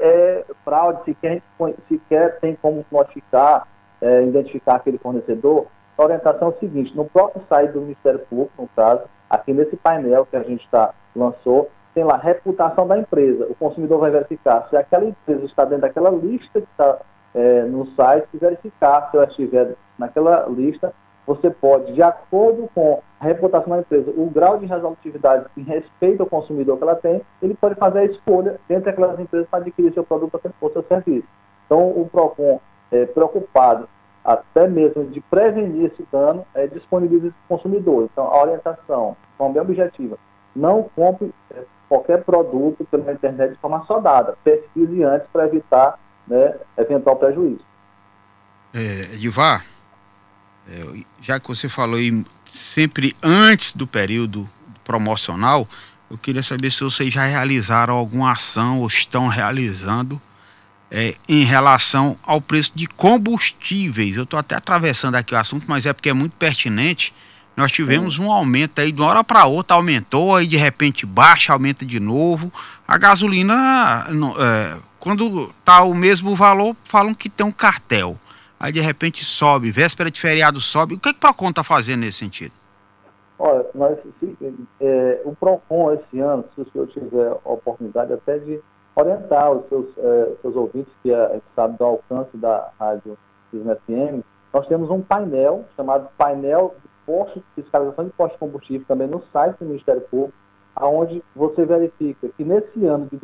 é 0.00 0.44
fraude, 0.64 1.04
sequer, 1.04 1.42
sequer 1.88 2.38
tem 2.40 2.56
como 2.60 2.84
notificar, 2.90 3.68
é, 4.00 4.24
identificar 4.24 4.76
aquele 4.76 4.98
fornecedor. 4.98 5.66
A 5.96 6.02
orientação 6.02 6.48
é 6.48 6.50
o 6.50 6.58
seguinte, 6.58 6.96
no 6.96 7.04
próprio 7.04 7.44
site 7.48 7.72
do 7.72 7.82
Ministério 7.82 8.20
Público, 8.20 8.62
no 8.62 8.68
caso, 8.74 9.02
aqui 9.30 9.52
nesse 9.52 9.76
painel 9.76 10.26
que 10.26 10.36
a 10.36 10.42
gente 10.42 10.68
tá, 10.70 10.92
lançou, 11.14 11.70
tem 11.94 12.02
lá 12.02 12.16
reputação 12.16 12.86
da 12.86 12.98
empresa. 12.98 13.46
O 13.48 13.54
consumidor 13.54 14.00
vai 14.00 14.10
verificar 14.10 14.66
se 14.68 14.76
aquela 14.76 15.04
empresa 15.04 15.44
está 15.44 15.64
dentro 15.64 15.82
daquela 15.82 16.10
lista 16.10 16.60
que 16.60 16.68
está 16.70 16.98
é, 17.34 17.62
no 17.62 17.86
site 17.94 18.28
e 18.34 18.38
verificar 18.38 19.10
se 19.10 19.16
ela 19.16 19.26
estiver 19.26 19.74
naquela 19.98 20.46
lista. 20.48 20.92
Você 21.26 21.50
pode, 21.50 21.92
de 21.92 22.02
acordo 22.02 22.68
com 22.74 23.00
a 23.20 23.24
reputação 23.24 23.70
da 23.70 23.78
empresa, 23.78 24.10
o 24.16 24.28
grau 24.28 24.58
de 24.58 24.66
resolutividade 24.66 25.46
em 25.56 25.62
respeito 25.62 26.22
ao 26.22 26.28
consumidor 26.28 26.76
que 26.76 26.82
ela 26.82 26.96
tem, 26.96 27.22
ele 27.40 27.54
pode 27.54 27.76
fazer 27.76 28.00
a 28.00 28.04
escolha 28.04 28.60
entre 28.68 28.90
aquelas 28.90 29.18
empresas 29.20 29.48
para 29.48 29.60
adquirir 29.60 29.92
seu 29.94 30.02
produto 30.02 30.40
ou 30.60 30.72
seu 30.72 30.82
serviço. 30.82 31.28
Então, 31.66 31.90
o 31.90 32.08
PROCON, 32.10 32.60
é, 32.90 33.06
preocupado 33.06 33.88
até 34.24 34.68
mesmo 34.68 35.04
de 35.06 35.20
prevenir 35.20 35.86
esse 35.86 36.06
dano, 36.10 36.44
é 36.54 36.66
disponibiliza 36.66 37.28
esse 37.28 37.36
consumidor. 37.48 38.08
Então, 38.12 38.24
a 38.24 38.42
orientação, 38.42 39.16
forma 39.38 39.54
bem 39.54 39.62
objetiva, 39.62 40.18
não 40.54 40.84
compre 40.94 41.32
é, 41.54 41.62
qualquer 41.88 42.24
produto 42.24 42.84
pela 42.90 43.12
internet 43.12 43.52
de 43.52 43.60
forma 43.60 43.84
soldada. 43.86 44.36
Pesquise 44.44 45.02
antes 45.02 45.28
para 45.32 45.46
evitar 45.46 45.98
né, 46.26 46.54
eventual 46.76 47.16
prejuízo. 47.16 47.64
É, 48.74 49.10
Edivar, 49.14 49.64
é, 50.68 51.04
já 51.20 51.38
que 51.38 51.48
você 51.48 51.68
falou 51.68 51.96
aí 51.96 52.24
sempre 52.46 53.16
antes 53.22 53.72
do 53.72 53.86
período 53.86 54.48
promocional, 54.84 55.66
eu 56.10 56.18
queria 56.18 56.42
saber 56.42 56.70
se 56.70 56.84
vocês 56.84 57.12
já 57.12 57.24
realizaram 57.24 57.94
alguma 57.94 58.32
ação 58.32 58.80
ou 58.80 58.86
estão 58.86 59.28
realizando 59.28 60.20
é, 60.90 61.14
em 61.26 61.42
relação 61.42 62.18
ao 62.22 62.38
preço 62.38 62.72
de 62.74 62.86
combustíveis. 62.86 64.16
Eu 64.16 64.24
estou 64.24 64.38
até 64.38 64.54
atravessando 64.54 65.14
aqui 65.14 65.34
o 65.34 65.38
assunto, 65.38 65.64
mas 65.66 65.86
é 65.86 65.92
porque 65.92 66.10
é 66.10 66.12
muito 66.12 66.32
pertinente. 66.32 67.14
Nós 67.56 67.72
tivemos 67.72 68.18
um 68.18 68.30
aumento 68.30 68.78
aí 68.78 68.92
de 68.92 69.00
uma 69.00 69.08
hora 69.08 69.24
para 69.24 69.46
outra, 69.46 69.76
aumentou, 69.76 70.36
aí 70.36 70.46
de 70.46 70.56
repente 70.56 71.06
baixa, 71.06 71.52
aumenta 71.52 71.84
de 71.84 71.98
novo. 71.98 72.52
A 72.86 72.98
gasolina, 72.98 74.06
é, 74.38 74.76
quando 75.02 75.50
está 75.58 75.82
o 75.82 75.96
mesmo 75.96 76.36
valor, 76.36 76.76
falam 76.84 77.12
que 77.12 77.28
tem 77.28 77.44
um 77.44 77.50
cartel. 77.50 78.14
Aí 78.58 78.70
de 78.70 78.78
repente 78.78 79.24
sobe, 79.24 79.72
véspera 79.72 80.08
de 80.08 80.20
feriado 80.20 80.60
sobe. 80.60 80.94
O 80.94 81.00
que, 81.00 81.08
é 81.08 81.12
que 81.12 81.18
o 81.18 81.20
PROCON 81.20 81.50
está 81.50 81.64
fazendo 81.64 82.02
nesse 82.02 82.18
sentido? 82.18 82.52
Olha, 83.36 83.66
nós, 83.74 83.98
é, 84.80 85.20
o 85.24 85.34
PROCON 85.34 85.94
esse 85.94 86.20
ano, 86.20 86.44
se 86.54 86.60
o 86.60 86.70
senhor 86.70 86.86
tiver 86.86 87.32
a 87.32 87.52
oportunidade 87.52 88.12
até 88.12 88.38
de 88.38 88.60
orientar 88.94 89.50
os 89.50 89.68
seus, 89.68 89.86
é, 89.98 90.36
seus 90.40 90.54
ouvintes 90.54 90.92
que 91.02 91.12
é, 91.12 91.40
sabe 91.56 91.76
do 91.76 91.84
alcance 91.84 92.36
da 92.36 92.70
rádio 92.78 93.18
FM, 93.50 94.24
nós 94.54 94.68
temos 94.68 94.88
um 94.88 95.02
painel 95.02 95.64
chamado 95.74 96.08
painel 96.16 96.76
de 96.80 96.88
postos, 97.04 97.42
fiscalização 97.56 98.04
de 98.04 98.12
postos 98.12 98.34
de 98.34 98.38
combustível 98.38 98.86
também 98.86 99.08
no 99.08 99.20
site 99.32 99.56
do 99.58 99.64
Ministério 99.64 100.02
Público, 100.02 100.38
aonde 100.76 101.24
você 101.34 101.64
verifica 101.64 102.28
que 102.36 102.44
nesse 102.44 102.86
ano 102.86 103.08
de 103.10 103.16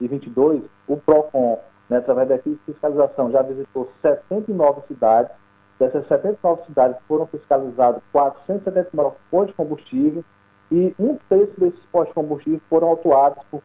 2022 0.00 0.62
o 0.88 0.96
PROCON, 0.96 1.60
né, 1.88 1.98
através 1.98 2.28
da 2.28 2.38
fiscalização, 2.38 3.30
já 3.30 3.42
visitou 3.42 3.90
79 4.02 4.82
cidades. 4.88 5.32
Dessas 5.78 6.06
79 6.08 6.64
cidades 6.66 6.98
foram 7.08 7.26
fiscalizados 7.26 8.02
479 8.12 9.16
postos 9.30 9.50
de 9.50 9.54
combustível 9.54 10.24
e 10.70 10.94
um 10.98 11.16
terço 11.28 11.58
desses 11.58 11.80
postos 11.86 12.08
de 12.08 12.14
combustível 12.14 12.60
foram 12.68 12.88
autuados 12.88 13.42
por 13.50 13.62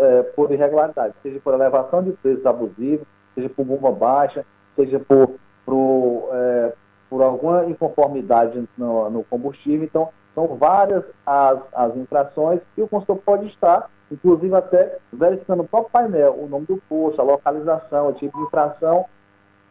é, 0.00 0.22
por 0.34 0.50
irregularidade, 0.50 1.14
seja 1.22 1.38
por 1.40 1.52
elevação 1.52 2.02
de 2.02 2.12
preços 2.12 2.46
abusivos, 2.46 3.06
seja 3.34 3.48
por 3.50 3.64
bomba 3.64 3.92
baixa, 3.92 4.44
seja 4.74 4.98
por, 4.98 5.34
por, 5.64 6.28
é, 6.32 6.72
por 7.10 7.22
alguma 7.22 7.66
inconformidade 7.66 8.66
no, 8.76 9.10
no, 9.10 9.24
combustível. 9.24 9.84
Então, 9.84 10.08
são 10.38 10.46
várias 10.56 11.02
as, 11.26 11.58
as 11.74 11.96
infrações 11.96 12.60
e 12.76 12.82
o 12.82 12.86
consultor 12.86 13.18
pode 13.24 13.48
estar, 13.48 13.90
inclusive 14.08 14.54
até 14.54 14.98
verificando 15.12 15.58
no 15.58 15.68
próprio 15.68 15.90
painel 15.90 16.38
o 16.38 16.46
nome 16.46 16.64
do 16.66 16.80
posto, 16.88 17.20
a 17.20 17.24
localização, 17.24 18.08
o 18.08 18.12
tipo 18.12 18.38
de 18.38 18.44
infração, 18.44 19.04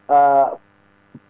ah, 0.06 0.56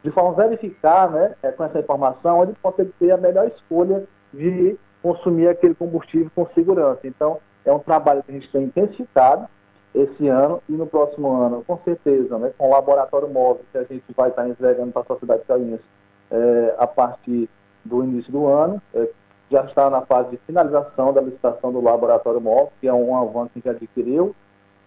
de 0.03 0.11
forma 0.11 0.31
a 0.31 0.49
verificar, 0.49 1.09
né, 1.09 1.37
é, 1.41 1.53
com 1.53 1.63
essa 1.63 1.79
informação, 1.79 2.43
ele 2.43 2.57
pode 2.61 2.85
ter 2.99 3.13
a 3.13 3.17
melhor 3.17 3.47
escolha 3.47 4.05
de 4.35 4.77
consumir 5.01 5.47
aquele 5.47 5.77
combustível 5.77 6.31
com 6.35 6.45
segurança. 6.49 7.07
Então, 7.07 7.39
é 7.65 7.73
um 7.73 7.79
trabalho 7.79 8.25
que 8.25 8.33
a 8.33 8.35
gente 8.35 8.51
tem 8.51 8.65
intensificado 8.65 9.47
esse 9.95 10.27
ano 10.27 10.61
e 10.69 10.73
no 10.73 10.87
próximo 10.87 11.31
ano, 11.31 11.63
com 11.65 11.79
certeza, 11.85 12.37
né, 12.39 12.53
com 12.59 12.67
o 12.67 12.73
laboratório 12.73 13.29
móvel 13.29 13.65
que 13.71 13.79
a 13.79 13.85
gente 13.85 14.05
vai 14.17 14.31
estar 14.31 14.49
entregando 14.49 14.91
para 14.91 15.03
a 15.03 15.07
sociedade 15.07 15.47
cearense 15.47 15.85
é, 16.29 16.75
a 16.77 16.89
partir 16.89 17.49
do 17.85 18.03
início 18.05 18.31
do 18.33 18.47
ano. 18.47 18.83
É, 18.95 19.09
já 19.51 19.65
está 19.65 19.89
na 19.89 20.03
fase 20.03 20.31
de 20.31 20.37
finalização 20.39 21.13
da 21.13 21.21
licitação 21.21 21.73
do 21.73 21.81
laboratório 21.81 22.41
móvel, 22.41 22.73
que 22.81 22.89
é 22.89 22.93
um 22.93 23.17
avanço 23.17 23.51
que 23.61 23.69
adquiriu 23.69 24.35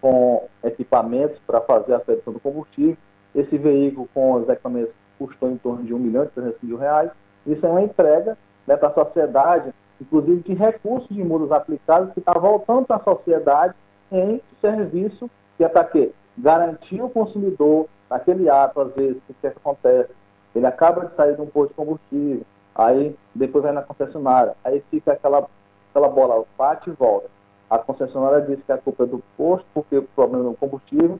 com 0.00 0.46
equipamentos 0.62 1.38
para 1.46 1.60
fazer 1.60 1.94
a 1.94 2.00
seleção 2.00 2.32
do 2.32 2.40
combustível. 2.40 2.96
Esse 3.34 3.56
veículo 3.56 4.08
com 4.12 4.34
os 4.34 4.48
equipamentos 4.48 4.94
custou 5.18 5.50
em 5.50 5.56
torno 5.56 5.84
de 5.84 5.94
1 5.94 5.98
milhão 5.98 6.24
e 6.24 6.28
300 6.28 6.62
mil 6.62 6.76
reais. 6.76 7.10
Isso 7.46 7.64
é 7.64 7.68
uma 7.68 7.82
entrega 7.82 8.36
né, 8.66 8.76
para 8.76 8.88
a 8.88 8.94
sociedade 8.94 9.72
inclusive 10.02 10.42
de 10.42 10.54
recursos 10.54 11.08
de 11.08 11.22
muros 11.22 11.52
aplicados, 11.52 12.12
que 12.12 12.18
está 12.18 12.32
voltando 12.32 12.86
para 12.86 12.96
a 12.96 13.04
sociedade 13.04 13.74
em 14.10 14.40
serviço 14.60 15.30
que 15.56 15.64
é 15.64 15.68
para 15.68 15.84
quê? 15.84 16.12
Garantir 16.36 17.00
o 17.00 17.08
consumidor 17.08 17.86
naquele 18.10 18.48
ato, 18.48 18.80
às 18.80 18.94
vezes, 18.94 19.16
o 19.28 19.46
é 19.46 19.50
que 19.50 19.58
acontece? 19.58 20.10
Ele 20.54 20.66
acaba 20.66 21.06
de 21.06 21.14
sair 21.14 21.34
de 21.34 21.40
um 21.40 21.46
posto 21.46 21.70
de 21.70 21.74
combustível, 21.74 22.42
aí 22.74 23.16
depois 23.34 23.64
vai 23.64 23.72
na 23.72 23.82
concessionária, 23.82 24.54
aí 24.64 24.82
fica 24.90 25.12
aquela, 25.12 25.46
aquela 25.90 26.08
bola, 26.08 26.44
bate 26.56 26.90
e 26.90 26.92
volta. 26.92 27.28
A 27.70 27.78
concessionária 27.78 28.42
diz 28.42 28.62
que 28.64 28.72
a 28.72 28.78
culpa 28.78 29.04
é 29.04 29.06
do 29.06 29.22
posto, 29.36 29.66
porque 29.72 29.98
o 29.98 30.02
problema 30.14 30.46
é 30.46 30.50
o 30.50 30.54
combustível, 30.54 31.18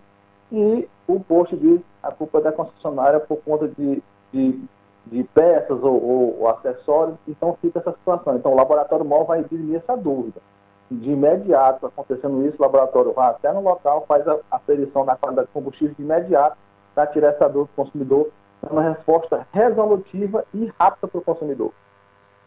e 0.50 0.88
o 1.06 1.20
posto 1.20 1.56
diz 1.56 1.78
que 1.78 1.86
a 2.02 2.10
culpa 2.10 2.38
é 2.38 2.42
da 2.42 2.52
concessionária 2.52 3.20
por 3.20 3.38
conta 3.42 3.68
de, 3.68 4.02
de 4.32 4.62
de 5.06 5.24
peças 5.24 5.82
ou, 5.82 6.02
ou, 6.02 6.40
ou, 6.40 6.48
acessórios, 6.48 7.16
então 7.26 7.56
fica 7.60 7.78
essa 7.80 7.92
situação. 7.92 8.36
Então 8.36 8.52
o 8.52 8.56
laboratório 8.56 9.04
móvel 9.04 9.26
vai 9.26 9.44
dirimir 9.44 9.76
essa 9.76 9.96
dúvida. 9.96 10.40
De 10.90 11.10
imediato, 11.10 11.86
acontecendo 11.86 12.46
isso, 12.46 12.56
o 12.58 12.62
laboratório 12.62 13.12
vai 13.12 13.30
até 13.30 13.52
no 13.52 13.62
local, 13.62 14.04
faz 14.06 14.26
a 14.28 14.38
aferição 14.50 15.04
da 15.04 15.16
qualidade 15.16 15.48
de 15.48 15.52
combustível 15.52 15.94
de 15.94 16.02
imediato 16.02 16.56
para 16.94 17.06
tirar 17.06 17.28
essa 17.28 17.48
dúvida 17.48 17.70
do 17.72 17.84
consumidor, 17.84 18.30
dando 18.62 18.72
uma 18.72 18.94
resposta 18.94 19.46
resolutiva 19.52 20.44
e 20.54 20.72
rápida 20.78 21.08
para 21.08 21.18
o 21.18 21.22
consumidor. 21.22 21.72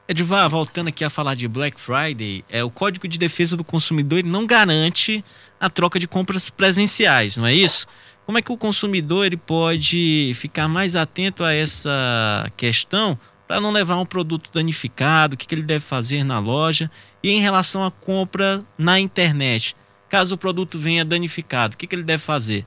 Edvar, 0.07 0.47
voltando 0.49 0.89
aqui 0.89 1.03
a 1.03 1.09
falar 1.09 1.35
de 1.35 1.47
Black 1.47 1.79
Friday, 1.79 2.45
é 2.47 2.63
o 2.63 2.69
Código 2.69 3.07
de 3.07 3.17
Defesa 3.17 3.57
do 3.57 3.63
Consumidor 3.63 4.23
não 4.23 4.45
garante 4.45 5.25
a 5.59 5.69
troca 5.69 5.97
de 5.97 6.07
compras 6.07 6.49
presenciais, 6.49 7.37
não 7.37 7.47
é 7.47 7.53
isso? 7.53 7.87
Como 8.25 8.37
é 8.37 8.41
que 8.41 8.51
o 8.51 8.57
consumidor 8.57 9.25
ele 9.25 9.37
pode 9.37 10.31
ficar 10.35 10.67
mais 10.67 10.95
atento 10.95 11.43
a 11.43 11.53
essa 11.53 12.47
questão 12.55 13.17
para 13.47 13.59
não 13.59 13.71
levar 13.71 13.97
um 13.97 14.05
produto 14.05 14.49
danificado? 14.53 15.33
O 15.33 15.37
que, 15.37 15.47
que 15.47 15.55
ele 15.55 15.63
deve 15.63 15.83
fazer 15.83 16.23
na 16.23 16.39
loja? 16.39 16.89
E 17.23 17.31
em 17.31 17.39
relação 17.39 17.83
à 17.83 17.89
compra 17.89 18.63
na 18.77 18.99
internet, 18.99 19.75
caso 20.07 20.35
o 20.35 20.37
produto 20.37 20.77
venha 20.77 21.03
danificado, 21.03 21.73
o 21.73 21.77
que, 21.77 21.87
que 21.87 21.95
ele 21.95 22.03
deve 22.03 22.21
fazer? 22.21 22.65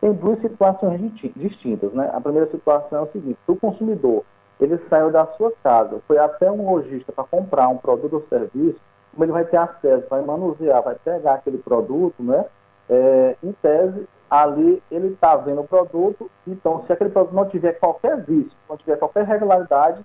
Tem 0.00 0.12
duas 0.12 0.40
situações 0.40 1.00
distintas. 1.34 1.92
Né? 1.92 2.10
A 2.12 2.20
primeira 2.20 2.50
situação 2.50 2.98
é 2.98 3.02
o 3.02 3.12
seguinte: 3.12 3.38
se 3.44 3.52
o 3.52 3.56
consumidor 3.56 4.24
ele 4.60 4.78
saiu 4.88 5.10
da 5.10 5.26
sua 5.36 5.52
casa, 5.62 6.00
foi 6.06 6.18
até 6.18 6.50
um 6.50 6.70
lojista 6.70 7.12
para 7.12 7.24
comprar 7.24 7.68
um 7.68 7.76
produto 7.76 8.14
ou 8.14 8.26
serviço, 8.28 8.80
como 9.12 9.24
ele 9.24 9.32
vai 9.32 9.44
ter 9.44 9.56
acesso, 9.56 10.06
vai 10.08 10.22
manusear, 10.22 10.82
vai 10.82 10.94
pegar 10.94 11.34
aquele 11.34 11.58
produto, 11.58 12.22
né? 12.22 12.44
É, 12.88 13.36
em 13.42 13.52
tese, 13.52 14.06
ali 14.30 14.82
ele 14.90 15.08
está 15.08 15.36
vendo 15.36 15.60
o 15.60 15.66
produto, 15.66 16.30
então 16.46 16.84
se 16.86 16.92
aquele 16.92 17.10
produto 17.10 17.34
não 17.34 17.48
tiver 17.48 17.72
qualquer 17.74 18.16
vício, 18.22 18.52
não 18.68 18.76
tiver 18.76 18.96
qualquer 18.96 19.24
regularidade, 19.24 20.04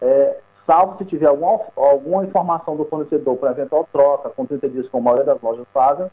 é, 0.00 0.38
salvo 0.66 0.98
se 0.98 1.04
tiver 1.04 1.26
alguma, 1.26 1.60
alguma 1.76 2.24
informação 2.24 2.76
do 2.76 2.84
fornecedor 2.84 3.36
para 3.36 3.50
eventual 3.50 3.88
troca, 3.92 4.30
com 4.30 4.46
30 4.46 4.68
dias, 4.68 4.88
como 4.88 5.08
a 5.08 5.12
maioria 5.12 5.34
das 5.34 5.42
lojas 5.42 5.66
fazem, 5.72 6.10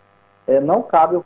é, 0.47 0.59
não 0.59 0.81
cabe 0.81 1.21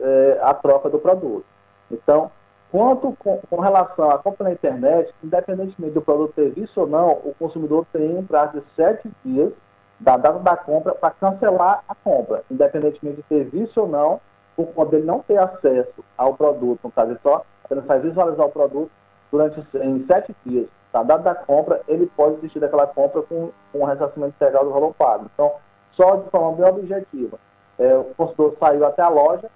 é, 0.00 0.40
a 0.42 0.54
troca 0.54 0.88
do 0.88 0.98
produto. 0.98 1.44
Então, 1.90 2.30
quanto 2.70 3.16
com, 3.18 3.38
com, 3.48 3.60
relação 3.60 4.10
à 4.10 4.18
compra 4.18 4.44
na 4.44 4.52
internet, 4.52 5.12
independentemente 5.22 5.94
do 5.94 6.02
produto 6.02 6.32
ter 6.34 6.50
vício 6.50 6.82
ou 6.82 6.88
não, 6.88 7.12
o 7.24 7.34
consumidor 7.38 7.86
tem 7.92 8.16
um 8.16 8.24
prazo 8.24 8.60
de 8.60 8.64
7 8.76 9.10
dias 9.24 9.52
da 9.98 10.16
data 10.16 10.38
da 10.38 10.56
compra 10.56 10.94
para 10.94 11.10
cancelar 11.10 11.84
a 11.88 11.94
compra, 11.94 12.42
independentemente 12.50 13.16
de 13.16 13.22
ter 13.24 13.44
vício 13.44 13.82
ou 13.82 13.88
não, 13.88 14.20
por 14.56 14.86
dele 14.86 15.04
não 15.04 15.20
ter 15.20 15.38
acesso 15.38 16.04
ao 16.16 16.34
produto, 16.34 16.80
no 16.84 16.90
caso, 16.90 17.12
ele 17.12 17.20
só 17.22 17.44
apenas 17.64 17.84
vai 17.84 18.00
visualizar 18.00 18.46
o 18.46 18.50
produto 18.50 18.90
durante 19.30 19.60
em 19.76 20.04
sete 20.06 20.34
dias. 20.44 20.68
A 20.92 21.02
data 21.02 21.22
da 21.22 21.34
compra, 21.34 21.80
ele 21.86 22.10
pode 22.16 22.36
desistir 22.36 22.58
daquela 22.58 22.86
compra 22.86 23.22
com, 23.22 23.50
com 23.72 23.78
o 23.78 23.84
ressarcimento 23.84 24.34
integral 24.34 24.64
do 24.64 24.72
valor 24.72 24.92
pago. 24.94 25.30
Então, 25.32 25.52
só 25.92 26.16
de 26.16 26.28
forma 26.30 26.56
bem 26.56 26.66
objetiva, 26.66 27.38
é, 27.78 27.96
o 27.96 28.04
consumidor 28.16 28.56
saiu 28.58 28.84
até 28.84 29.02
a 29.02 29.08
loja, 29.08 29.48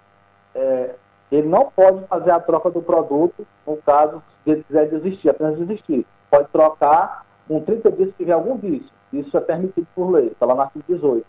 é, 0.55 0.95
ele 1.31 1.49
não 1.49 1.71
pode 1.71 2.07
fazer 2.07 2.31
a 2.31 2.41
troca 2.41 2.71
do 2.71 2.83
produto, 2.83 3.47
no 3.67 3.77
caso, 3.79 4.23
se 4.43 4.51
ele 4.51 4.63
quiser 4.65 4.89
desistir, 4.89 5.29
apenas 5.29 5.59
desistir. 5.59 6.07
Pode 6.31 6.49
trocar 6.49 7.25
com 7.49 7.61
30 7.61 7.91
dias 7.93 8.09
se 8.11 8.15
tiver 8.17 8.33
algum 8.33 8.57
vício. 8.57 8.89
Isso 9.13 9.37
é 9.37 9.41
permitido 9.41 9.87
por 9.95 10.11
lei, 10.11 10.29
está 10.29 10.47
lá 10.47 10.55
no 10.55 10.61
artigo 10.63 10.85
18. 10.89 11.27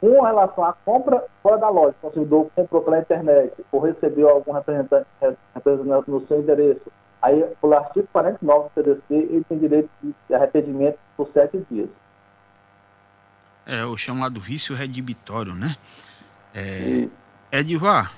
Com 0.00 0.20
relação 0.20 0.64
à 0.64 0.72
compra 0.84 1.24
fora 1.42 1.56
da 1.56 1.68
loja, 1.68 1.94
o 2.02 2.06
consumidor 2.08 2.48
comprou 2.54 2.82
pela 2.82 2.98
internet 2.98 3.54
ou 3.72 3.80
recebeu 3.80 4.28
algum 4.28 4.52
representante, 4.52 5.06
representante 5.54 6.10
no 6.10 6.26
seu 6.26 6.40
endereço, 6.40 6.92
aí, 7.22 7.42
pelo 7.60 7.74
artigo 7.74 8.06
49 8.12 8.68
do 8.68 8.74
CDC, 8.74 9.02
ele 9.10 9.44
tem 9.48 9.58
direito 9.58 9.88
de 10.02 10.34
arrependimento 10.34 10.98
por 11.16 11.28
sete 11.32 11.64
dias. 11.70 11.88
É 13.66 13.84
o 13.84 13.96
chamado 13.96 14.38
vício 14.40 14.74
redibitório, 14.74 15.54
né? 15.54 15.74
É, 16.54 17.08
Edivar, 17.50 18.12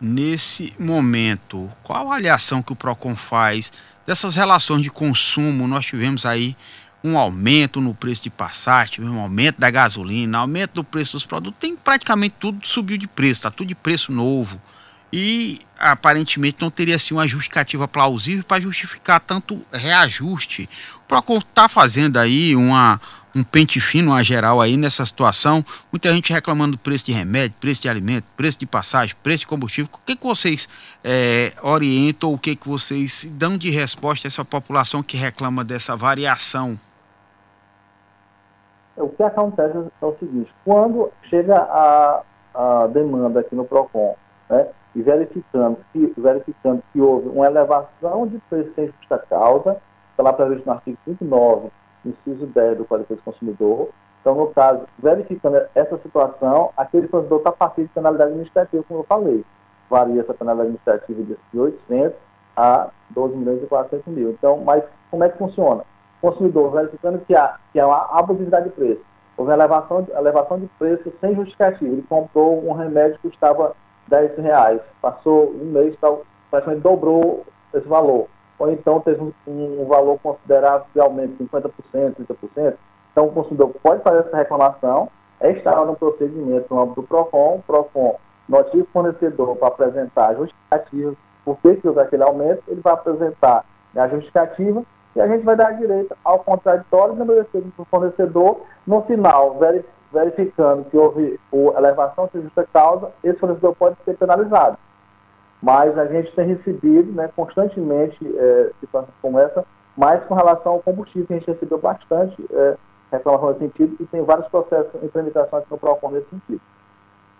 nesse 0.00 0.72
momento, 0.78 1.70
qual 1.82 1.98
a 1.98 2.02
avaliação 2.02 2.62
que 2.62 2.72
o 2.72 2.76
PROCON 2.76 3.14
faz 3.14 3.72
dessas 4.06 4.34
relações 4.34 4.82
de 4.82 4.90
consumo? 4.90 5.68
Nós 5.68 5.84
tivemos 5.84 6.24
aí 6.24 6.56
um 7.02 7.18
aumento 7.18 7.80
no 7.80 7.94
preço 7.94 8.22
de 8.22 8.30
passagem, 8.30 9.04
um 9.04 9.20
aumento 9.20 9.58
da 9.58 9.70
gasolina, 9.70 10.38
aumento 10.38 10.74
do 10.74 10.84
preço 10.84 11.12
dos 11.12 11.26
produtos, 11.26 11.58
tem 11.58 11.74
praticamente 11.74 12.36
tudo 12.38 12.66
subiu 12.66 12.96
de 12.96 13.08
preço, 13.08 13.40
está 13.40 13.50
tudo 13.50 13.68
de 13.68 13.74
preço 13.74 14.12
novo. 14.12 14.60
E 15.12 15.60
aparentemente 15.78 16.58
não 16.60 16.70
teria 16.70 16.94
assim 16.94 17.14
uma 17.14 17.26
justificativa 17.26 17.88
plausível 17.88 18.44
para 18.44 18.60
justificar 18.60 19.18
tanto 19.18 19.60
reajuste. 19.72 20.68
O 20.98 21.00
Procon 21.08 21.38
está 21.38 21.68
fazendo 21.68 22.16
aí 22.18 22.54
uma, 22.54 23.00
um 23.34 23.42
pente 23.42 23.80
fino, 23.80 24.12
uma 24.12 24.22
geral 24.22 24.60
aí 24.60 24.76
nessa 24.76 25.04
situação. 25.04 25.64
Muita 25.92 26.12
gente 26.12 26.32
reclamando 26.32 26.72
do 26.72 26.78
preço 26.78 27.04
de 27.04 27.12
remédio, 27.12 27.56
preço 27.60 27.82
de 27.82 27.88
alimento, 27.88 28.24
preço 28.36 28.58
de 28.58 28.66
passagem, 28.66 29.14
preço 29.22 29.40
de 29.40 29.46
combustível. 29.46 29.90
O 29.92 29.98
que, 30.04 30.16
que 30.16 30.26
vocês 30.26 30.68
é, 31.04 31.52
orientam, 31.62 32.32
o 32.32 32.38
que, 32.38 32.56
que 32.56 32.68
vocês 32.68 33.26
dão 33.32 33.56
de 33.56 33.70
resposta 33.70 34.26
a 34.26 34.28
essa 34.28 34.44
população 34.44 35.02
que 35.02 35.16
reclama 35.16 35.64
dessa 35.64 35.96
variação 35.96 36.78
o 39.00 39.08
que 39.08 39.22
acontece 39.22 39.76
é 40.00 40.04
o 40.04 40.14
seguinte, 40.18 40.52
quando 40.64 41.10
chega 41.28 41.56
a, 41.56 42.22
a 42.54 42.86
demanda 42.88 43.40
aqui 43.40 43.54
no 43.54 43.64
PROCON, 43.64 44.14
né, 44.48 44.68
e 44.94 45.02
verificando 45.02 45.78
que, 45.92 46.12
verificando 46.18 46.82
que 46.92 47.00
houve 47.00 47.28
uma 47.28 47.46
elevação 47.46 48.26
de 48.26 48.38
preço 48.50 48.72
sem 48.74 48.86
justa 48.86 49.18
causa, 49.30 49.76
está 50.10 50.22
lá 50.22 50.32
previsto 50.32 50.66
no 50.66 50.72
artigo 50.72 50.98
59, 51.04 51.70
inciso 52.04 52.46
10 52.46 52.78
do 52.78 52.84
Código 52.84 53.14
de 53.14 53.22
Consumidor, 53.22 53.90
então, 54.20 54.34
no 54.34 54.48
caso, 54.48 54.82
verificando 54.98 55.62
essa 55.74 55.96
situação, 55.98 56.70
aquele 56.76 57.08
consumidor 57.08 57.38
está 57.38 57.52
passível 57.52 57.86
de 57.86 57.94
penalidade 57.94 58.30
administrativa, 58.32 58.84
como 58.86 59.00
eu 59.00 59.04
falei. 59.04 59.44
Varia 59.88 60.20
essa 60.20 60.34
penalidade 60.34 60.68
administrativa 60.68 61.22
de 61.52 61.58
800 61.58 62.12
a 62.54 62.90
12 63.10 63.34
milhões 63.34 63.62
e 63.62 63.66
400 63.66 64.06
mil. 64.12 64.30
Então, 64.30 64.58
mas 64.58 64.84
como 65.10 65.24
é 65.24 65.28
que 65.30 65.38
funciona? 65.38 65.84
consumidor 66.20 66.70
verificando 66.70 67.24
que 67.24 67.34
há, 67.34 67.56
que 67.72 67.80
há 67.80 67.86
uma 67.86 68.18
abusividade 68.18 68.68
de 68.68 68.74
preço, 68.74 69.00
houve 69.36 69.52
elevação, 69.52 70.06
elevação 70.14 70.60
de 70.60 70.66
preço 70.78 71.12
sem 71.20 71.34
justificativa. 71.34 71.90
Ele 71.90 72.04
comprou 72.08 72.62
um 72.68 72.72
remédio 72.72 73.18
que 73.20 73.30
custava 73.30 73.74
10 74.08 74.36
reais, 74.38 74.80
passou 75.00 75.50
um 75.50 75.64
mês, 75.64 75.96
praticamente 76.50 76.82
dobrou 76.82 77.44
esse 77.72 77.88
valor. 77.88 78.28
Ou 78.60 78.70
então 78.70 79.00
teve 79.00 79.20
um, 79.20 79.32
um 79.48 79.86
valor 79.86 80.18
aumento 81.00 81.32
de 81.36 81.48
50%, 81.48 81.72
30%. 82.54 82.74
Então 83.10 83.26
o 83.26 83.32
consumidor 83.32 83.74
pode 83.82 84.02
fazer 84.02 84.20
essa 84.20 84.36
reclamação, 84.36 85.08
é 85.40 85.50
instalar 85.50 85.88
um 85.88 85.94
procedimento 85.94 86.72
no 86.72 86.82
âmbito 86.82 87.00
do 87.00 87.08
PROCON, 87.08 87.56
o 87.56 87.62
PROCON 87.66 88.16
notifica 88.48 88.84
o 88.84 88.92
fornecedor 88.92 89.56
para 89.56 89.68
apresentar 89.68 90.34
justificativa 90.36 91.16
por 91.44 91.56
que 91.76 91.88
houve 91.88 92.00
aquele 92.00 92.22
aumento, 92.22 92.62
ele 92.68 92.80
vai 92.80 92.92
apresentar 92.92 93.64
a 93.96 94.08
justificativa 94.08 94.84
e 95.16 95.20
a 95.20 95.26
gente 95.26 95.44
vai 95.44 95.56
dar 95.56 95.72
direito 95.72 96.14
ao 96.22 96.40
contraditório 96.40 97.14
do 97.14 97.84
fornecedor. 97.86 98.60
No 98.86 99.02
final, 99.02 99.58
verificando 100.12 100.84
que 100.90 100.96
houve 100.96 101.40
elevação 101.52 102.28
de 102.32 102.42
justa 102.42 102.68
causa, 102.72 103.10
esse 103.24 103.38
fornecedor 103.38 103.74
pode 103.74 103.96
ser 104.04 104.16
penalizado. 104.16 104.78
Mas 105.62 105.96
a 105.98 106.06
gente 106.06 106.32
tem 106.32 106.46
recebido 106.46 107.12
né, 107.12 107.28
constantemente 107.36 108.16
é, 108.22 108.70
situações 108.80 109.14
como 109.20 109.38
essa, 109.38 109.64
mas 109.96 110.24
com 110.24 110.34
relação 110.34 110.72
ao 110.72 110.80
combustível, 110.80 111.26
a 111.30 111.34
gente 111.34 111.46
recebeu 111.46 111.78
bastante 111.78 112.36
é, 112.50 112.76
reclamação 113.12 113.48
nesse 113.48 113.60
sentido 113.60 113.96
e 114.00 114.06
tem 114.06 114.22
vários 114.22 114.48
processos 114.48 115.02
em 115.02 115.08
tramitação 115.08 115.58
aqui 115.58 115.68
no 115.70 115.78
PROCON 115.78 116.10
nesse 116.12 116.28
sentido. 116.30 116.60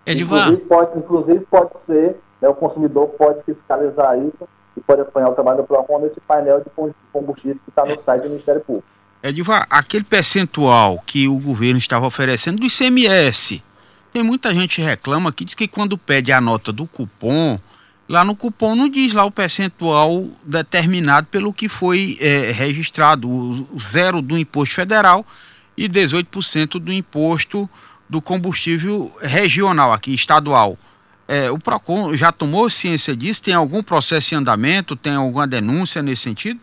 Edivar. 0.05 0.41
Inclusive 0.41 0.67
pode, 0.67 0.99
inclusive 0.99 1.41
pode 1.47 1.71
ser, 1.87 2.17
né, 2.41 2.49
o 2.49 2.55
consumidor 2.55 3.09
pode 3.11 3.43
fiscalizar 3.45 4.19
isso 4.19 4.49
e 4.77 4.81
pode 4.81 5.01
acompanhar 5.01 5.31
o 5.31 5.35
trabalho 5.35 5.59
do 5.59 5.65
PROCON 5.65 6.01
nesse 6.01 6.21
painel 6.21 6.61
de 6.61 6.71
combustível 7.13 7.61
que 7.65 7.71
está 7.71 7.85
no 7.85 8.03
site 8.03 8.23
do 8.23 8.31
Ministério 8.31 8.61
Público. 8.61 8.87
Edivar, 9.23 9.67
aquele 9.71 10.05
percentual 10.05 10.99
que 11.07 11.29
o 11.29 11.39
governo 11.39 11.79
estava 11.79 12.07
oferecendo 12.07 12.59
do 12.59 12.67
ICMS, 12.67 13.63
tem 14.13 14.23
muita 14.23 14.53
gente 14.53 14.77
que 14.77 14.83
reclama 14.83 15.33
que 15.33 15.45
diz 15.45 15.55
que 15.55 15.69
quando 15.69 15.97
pede 15.97 16.33
a 16.33 16.41
nota 16.41 16.73
do 16.73 16.87
cupom, 16.87 17.59
lá 18.11 18.25
no 18.25 18.35
cupom 18.35 18.75
não 18.75 18.89
diz 18.89 19.15
lá 19.15 19.25
o 19.25 19.31
percentual 19.31 20.25
determinado 20.45 21.29
pelo 21.29 21.53
que 21.53 21.69
foi 21.69 22.17
é, 22.21 22.51
registrado, 22.51 23.31
o, 23.31 23.79
zero 23.79 24.21
do 24.21 24.37
imposto 24.37 24.75
federal 24.75 25.25
e 25.79 25.89
18% 25.89 26.81
do 26.81 26.93
imposto 26.93 27.71
do 28.09 28.21
combustível 28.21 29.09
regional 29.21 29.93
aqui, 29.93 30.13
estadual. 30.13 30.77
É, 31.29 31.53
o 31.53 31.59
PROCON 31.61 32.13
já 32.15 32.33
tomou 32.33 32.69
ciência 32.69 33.15
disso? 33.15 33.45
Tem 33.45 33.55
algum 33.55 33.81
processo 33.81 34.35
em 34.35 34.39
andamento? 34.39 34.97
Tem 34.97 35.15
alguma 35.15 35.47
denúncia 35.47 36.03
nesse 36.03 36.23
sentido? 36.23 36.59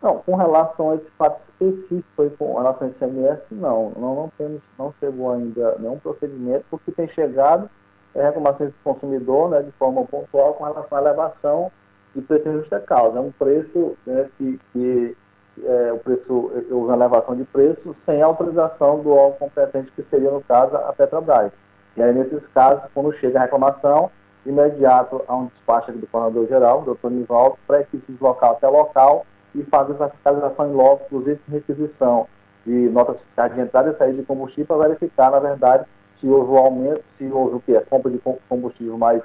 Não, 0.00 0.18
com 0.18 0.36
relação 0.36 0.92
a 0.92 0.94
esse 0.94 1.06
fato 1.18 1.40
específico 1.48 2.30
com 2.38 2.56
relação 2.56 2.86
ao 2.86 2.92
ICMS, 2.92 3.42
não. 3.50 3.92
Não, 3.96 4.14
não 4.14 4.32
temos, 4.38 4.62
não 4.78 4.94
chegou 5.00 5.32
ainda 5.32 5.74
nenhum 5.80 5.98
procedimento, 5.98 6.64
porque 6.70 6.92
tem 6.92 7.08
chegado 7.08 7.68
é, 8.14 8.22
reclamações 8.22 8.70
do 8.70 8.76
consumidor, 8.82 9.50
né, 9.50 9.62
de 9.62 9.70
forma 9.72 10.04
pontual, 10.04 10.54
com 10.54 10.64
relação 10.64 10.98
à 10.98 11.00
elevação 11.00 11.72
de 12.14 12.22
preço 12.22 12.44
de 12.44 12.52
justa 12.58 12.80
causa. 12.80 13.18
É 13.18 13.20
um 13.20 13.32
preço 13.32 13.96
né, 14.06 14.28
que, 14.36 14.60
que 14.72 15.16
é, 15.64 15.92
o 15.92 15.98
preço, 15.98 16.32
houve 16.70 16.74
uma 16.74 16.94
elevação 16.94 17.36
de 17.36 17.44
preço 17.44 17.94
sem 18.06 18.22
autorização 18.22 19.00
do 19.00 19.10
órgão 19.10 19.38
competente, 19.38 19.92
que 19.92 20.02
seria, 20.10 20.30
no 20.30 20.42
caso, 20.42 20.76
a 20.76 20.92
Petrobras. 20.92 21.52
E 21.96 22.02
aí, 22.02 22.14
nesses 22.14 22.46
casos, 22.48 22.82
quando 22.94 23.12
chega 23.14 23.38
a 23.38 23.42
reclamação, 23.42 24.10
imediato 24.46 25.22
a 25.28 25.36
um 25.36 25.46
despacho 25.46 25.92
do 25.92 26.06
coordenador-geral, 26.06 26.82
doutor 26.82 27.10
Nivaldo, 27.10 27.58
para 27.66 27.78
a 27.78 27.80
equipe 27.82 28.10
deslocar 28.10 28.52
até 28.52 28.68
local 28.68 29.26
e 29.54 29.62
fazer 29.64 29.92
essa 29.94 30.08
fiscalização 30.08 30.68
em 30.68 30.72
loco, 30.72 31.04
inclusive 31.06 31.40
requisição 31.48 32.26
de 32.64 32.88
notas 32.90 33.18
fiscais 33.20 33.54
de 33.54 33.60
entrada 33.60 33.90
e 33.90 33.96
saída 33.96 34.18
de 34.18 34.24
combustível, 34.24 34.66
para 34.66 34.88
verificar, 34.88 35.30
na 35.30 35.40
verdade, 35.40 35.84
se 36.20 36.28
houve 36.28 36.50
um 36.52 36.58
aumento, 36.58 37.02
se 37.18 37.24
houve 37.24 37.56
o 37.56 37.60
quê? 37.60 37.76
A 37.76 37.82
compra 37.82 38.10
de 38.10 38.20
combustível 38.48 38.98
mais, 38.98 39.22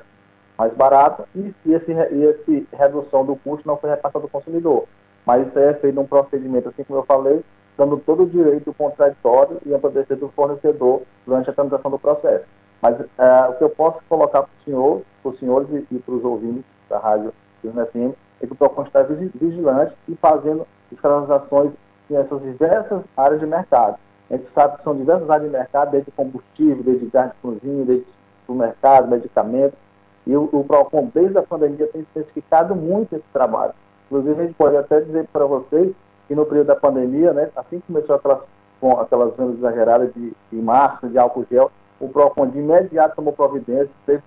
mais 0.57 0.73
barata 0.73 1.25
e 1.35 1.53
se 1.61 1.73
esse, 1.73 1.91
esse 1.91 2.67
redução 2.73 3.25
do 3.25 3.35
custo 3.35 3.67
não 3.67 3.77
foi 3.77 3.89
repassado 3.89 4.25
ao 4.25 4.29
consumidor. 4.29 4.85
Mas 5.25 5.47
isso 5.47 5.59
é 5.59 5.73
feito 5.75 5.99
um 5.99 6.05
procedimento, 6.05 6.69
assim 6.69 6.83
como 6.83 6.99
eu 6.99 7.03
falei, 7.05 7.43
dando 7.77 7.97
todo 7.97 8.23
o 8.23 8.29
direito 8.29 8.73
contraditório 8.73 9.57
e 9.65 9.73
ampla 9.73 9.89
defesa 9.89 10.19
do 10.19 10.29
fornecedor 10.29 11.01
durante 11.25 11.49
a 11.49 11.53
tramitação 11.53 11.91
do 11.91 11.99
processo. 11.99 12.45
Mas 12.81 12.99
é, 13.17 13.49
o 13.49 13.53
que 13.55 13.63
eu 13.63 13.69
posso 13.69 13.99
colocar 14.07 14.43
para 14.43 14.51
o 14.51 14.63
senhor, 14.63 15.01
os 15.23 15.39
senhores 15.39 15.67
e, 15.71 15.95
e 15.95 15.99
para 15.99 16.13
os 16.13 16.23
ouvintes 16.23 16.63
da 16.89 16.99
Rádio 16.99 17.33
FM, 17.63 18.15
é 18.41 18.45
que 18.45 18.53
o 18.53 18.55
PROCON 18.55 18.83
está 18.83 19.01
vigilante 19.01 19.95
e 20.07 20.15
fazendo 20.15 20.67
fiscalizações 20.89 21.71
nessas 22.09 22.41
diversas 22.41 23.01
áreas 23.17 23.39
de 23.39 23.47
mercado. 23.47 23.97
A 24.29 24.37
gente 24.37 24.47
sabe 24.53 24.77
que 24.77 24.83
são 24.83 24.95
diversas 24.95 25.29
áreas 25.29 25.51
de 25.51 25.57
mercado, 25.57 25.91
desde 25.91 26.11
combustível, 26.11 26.83
desde 26.83 27.05
gás 27.07 27.31
de 27.31 27.37
cozinha, 27.41 27.85
desde 27.85 28.05
supermercado, 28.45 29.07
medicamentos. 29.07 29.77
E 30.25 30.35
o, 30.35 30.49
o 30.51 30.63
PROCON, 30.63 31.11
desde 31.13 31.37
a 31.37 31.43
pandemia, 31.43 31.87
tem 31.87 32.01
especificado 32.01 32.75
muito 32.75 33.15
esse 33.15 33.25
trabalho. 33.31 33.73
Inclusive, 34.07 34.41
a 34.41 34.45
gente 34.45 34.55
pode 34.55 34.75
até 34.77 35.01
dizer 35.01 35.27
para 35.31 35.45
vocês 35.45 35.93
que 36.27 36.35
no 36.35 36.45
período 36.45 36.67
da 36.67 36.75
pandemia, 36.75 37.33
né, 37.33 37.49
assim 37.55 37.79
que 37.79 37.87
começou 37.87 38.15
aquelas, 38.15 38.39
com 38.81 38.99
aquelas 38.99 39.35
vendas 39.35 39.57
exageradas 39.57 40.13
de, 40.13 40.33
de 40.51 40.57
máscara, 40.57 41.11
de 41.11 41.17
álcool 41.19 41.45
gel, 41.49 41.71
o 41.99 42.09
PROCON 42.09 42.47
de 42.47 42.59
imediato 42.59 43.15
tomou 43.15 43.33
providência, 43.33 43.89
teve, 44.05 44.23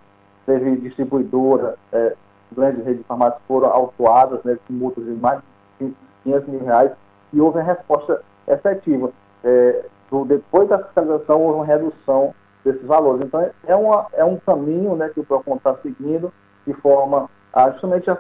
teve 0.47 0.77
distribuidora, 0.77 1.77
é, 1.93 2.15
grandes 2.53 2.85
redes 2.85 2.99
de 2.99 3.05
farmácias 3.05 3.43
foram 3.47 3.69
autuadas, 3.69 4.43
né, 4.45 4.57
com 4.67 4.73
multas 4.73 5.05
de 5.05 5.11
mais 5.11 5.41
de 5.81 5.93
500 6.25 6.49
mil 6.49 6.65
reais, 6.65 6.93
e 7.33 7.41
houve 7.41 7.59
uma 7.59 7.65
resposta 7.65 8.23
efetiva. 8.47 9.11
É, 9.45 9.85
do, 10.11 10.25
depois 10.25 10.69
da 10.69 10.79
fiscalização, 10.79 11.41
houve 11.43 11.57
uma 11.57 11.65
redução 11.65 12.35
desses 12.65 12.85
valores. 12.87 13.27
Então, 13.27 13.49
é, 13.67 13.77
uma, 13.77 14.07
é 14.13 14.25
um 14.25 14.37
caminho 14.37 14.97
né, 14.97 15.09
que 15.11 15.21
o 15.21 15.25
PROCON 15.25 15.57
está 15.57 15.75
seguindo 15.77 16.33
de 16.67 16.73
forma 16.75 17.29
a 17.53 17.71
justamente 17.71 18.11
a 18.11 18.17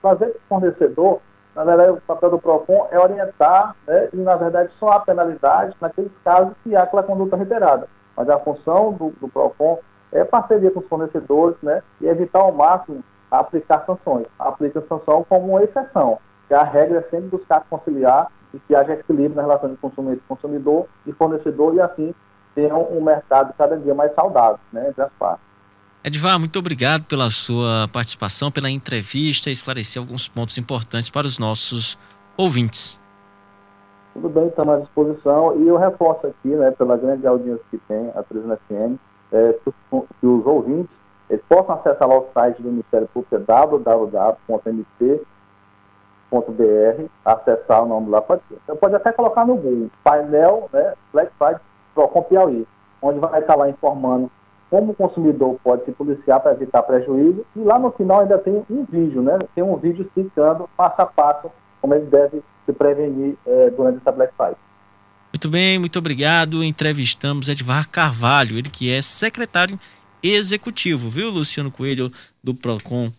fazer 0.00 0.26
o 0.26 0.40
fornecedor, 0.48 1.20
na 1.54 1.64
verdade, 1.64 1.90
o 1.90 2.00
papel 2.02 2.30
do 2.30 2.38
PROCON 2.38 2.86
é 2.92 2.98
orientar 2.98 3.74
né, 3.86 4.08
e, 4.12 4.16
na 4.16 4.36
verdade, 4.36 4.70
só 4.78 4.90
há 4.90 5.00
penalidade 5.00 5.74
naqueles 5.80 6.12
casos 6.24 6.52
que 6.62 6.76
há 6.76 6.84
aquela 6.84 7.02
conduta 7.02 7.36
reiterada. 7.36 7.88
Mas 8.16 8.28
a 8.30 8.38
função 8.38 8.92
do, 8.92 9.10
do 9.20 9.28
PROCON 9.28 9.78
é 10.12 10.24
parceria 10.24 10.70
com 10.70 10.78
os 10.80 10.86
fornecedores 10.86 11.56
né, 11.60 11.82
e 12.00 12.06
evitar 12.06 12.38
ao 12.40 12.52
máximo 12.52 13.02
aplicar 13.30 13.84
sanções. 13.84 14.26
Aplica 14.38 14.80
sanção 14.88 15.24
como 15.28 15.48
uma 15.48 15.64
exceção, 15.64 16.18
que 16.46 16.54
a 16.54 16.62
regra 16.62 17.00
é 17.00 17.02
sempre 17.10 17.28
buscar 17.28 17.66
conciliar 17.68 18.28
e 18.54 18.58
que 18.60 18.74
haja 18.74 18.94
equilíbrio 18.94 19.34
na 19.34 19.42
relação 19.42 19.70
de 19.70 19.76
consumidor 20.28 20.86
e 21.06 21.12
fornecedor 21.12 21.74
e 21.74 21.80
assim 21.80 22.14
ter 22.54 22.72
um 22.72 23.00
mercado 23.02 23.54
cada 23.56 23.76
dia 23.76 23.94
mais 23.94 24.12
saudável 24.14 24.58
né, 24.72 24.88
entre 24.88 25.02
as 25.02 25.12
partes. 25.18 25.46
Edvar, 26.02 26.38
muito 26.38 26.58
obrigado 26.58 27.04
pela 27.04 27.28
sua 27.28 27.88
participação, 27.92 28.50
pela 28.50 28.70
entrevista 28.70 29.50
e 29.50 29.52
esclarecer 29.52 30.00
alguns 30.00 30.28
pontos 30.28 30.56
importantes 30.56 31.10
para 31.10 31.26
os 31.26 31.38
nossos 31.38 31.98
ouvintes. 32.36 33.00
Tudo 34.14 34.28
bem, 34.28 34.46
estamos 34.48 34.74
à 34.74 34.78
disposição. 34.78 35.60
E 35.60 35.68
eu 35.68 35.76
reforço 35.76 36.26
aqui, 36.26 36.48
né, 36.48 36.70
pela 36.72 36.96
grande 36.96 37.26
audiência 37.26 37.64
que 37.70 37.78
tem 37.78 38.10
a 38.14 38.22
3 38.22 38.44
FM, 38.44 38.98
é, 39.32 39.52
que, 39.52 39.72
que, 40.20 40.26
os 40.26 40.46
ouvintes 40.46 40.90
eles 41.28 41.44
possam 41.48 41.74
acessar 41.74 42.08
lá 42.08 42.18
o 42.18 42.26
site 42.32 42.62
do 42.62 42.70
Ministério 42.70 43.08
Público, 43.12 43.36
é 43.36 43.38
www.mp 46.30 47.10
acessar 47.24 47.82
o 47.82 47.88
nome 47.88 48.10
lá, 48.10 48.20
pode, 48.20 48.42
você 48.66 48.74
pode 48.74 48.94
até 48.94 49.12
colocar 49.12 49.46
no 49.46 49.56
Google, 49.56 49.90
painel 50.04 50.68
né, 50.72 50.94
Black 51.12 51.32
Friday 51.38 51.60
Procon 51.94 52.22
Piauí, 52.22 52.66
onde 53.02 53.18
vai 53.18 53.40
estar 53.40 53.56
lá 53.56 53.68
informando 53.68 54.30
como 54.70 54.92
o 54.92 54.94
consumidor 54.94 55.58
pode 55.64 55.84
se 55.84 55.92
policiar 55.92 56.40
para 56.40 56.52
evitar 56.52 56.82
prejuízo, 56.82 57.44
e 57.56 57.60
lá 57.60 57.78
no 57.78 57.90
final 57.92 58.20
ainda 58.20 58.38
tem 58.38 58.62
um 58.68 58.84
vídeo, 58.84 59.22
né? 59.22 59.38
Tem 59.54 59.64
um 59.64 59.76
vídeo 59.76 60.02
explicando 60.02 60.68
passo 60.76 61.00
a 61.00 61.06
passo 61.06 61.50
como 61.80 61.94
ele 61.94 62.04
deve 62.04 62.42
se 62.66 62.72
prevenir 62.74 63.34
é, 63.46 63.70
durante 63.70 63.98
essa 63.98 64.12
Black 64.12 64.34
Friday. 64.36 64.56
Muito 65.32 65.48
bem, 65.48 65.78
muito 65.78 65.98
obrigado. 65.98 66.62
Entrevistamos 66.62 67.48
Edvar 67.48 67.88
Carvalho, 67.88 68.58
ele 68.58 68.68
que 68.68 68.92
é 68.92 69.00
secretário 69.00 69.78
executivo, 70.22 71.08
viu, 71.08 71.30
Luciano 71.30 71.70
Coelho, 71.70 72.12
do 72.42 72.54
PROCON 72.54 73.10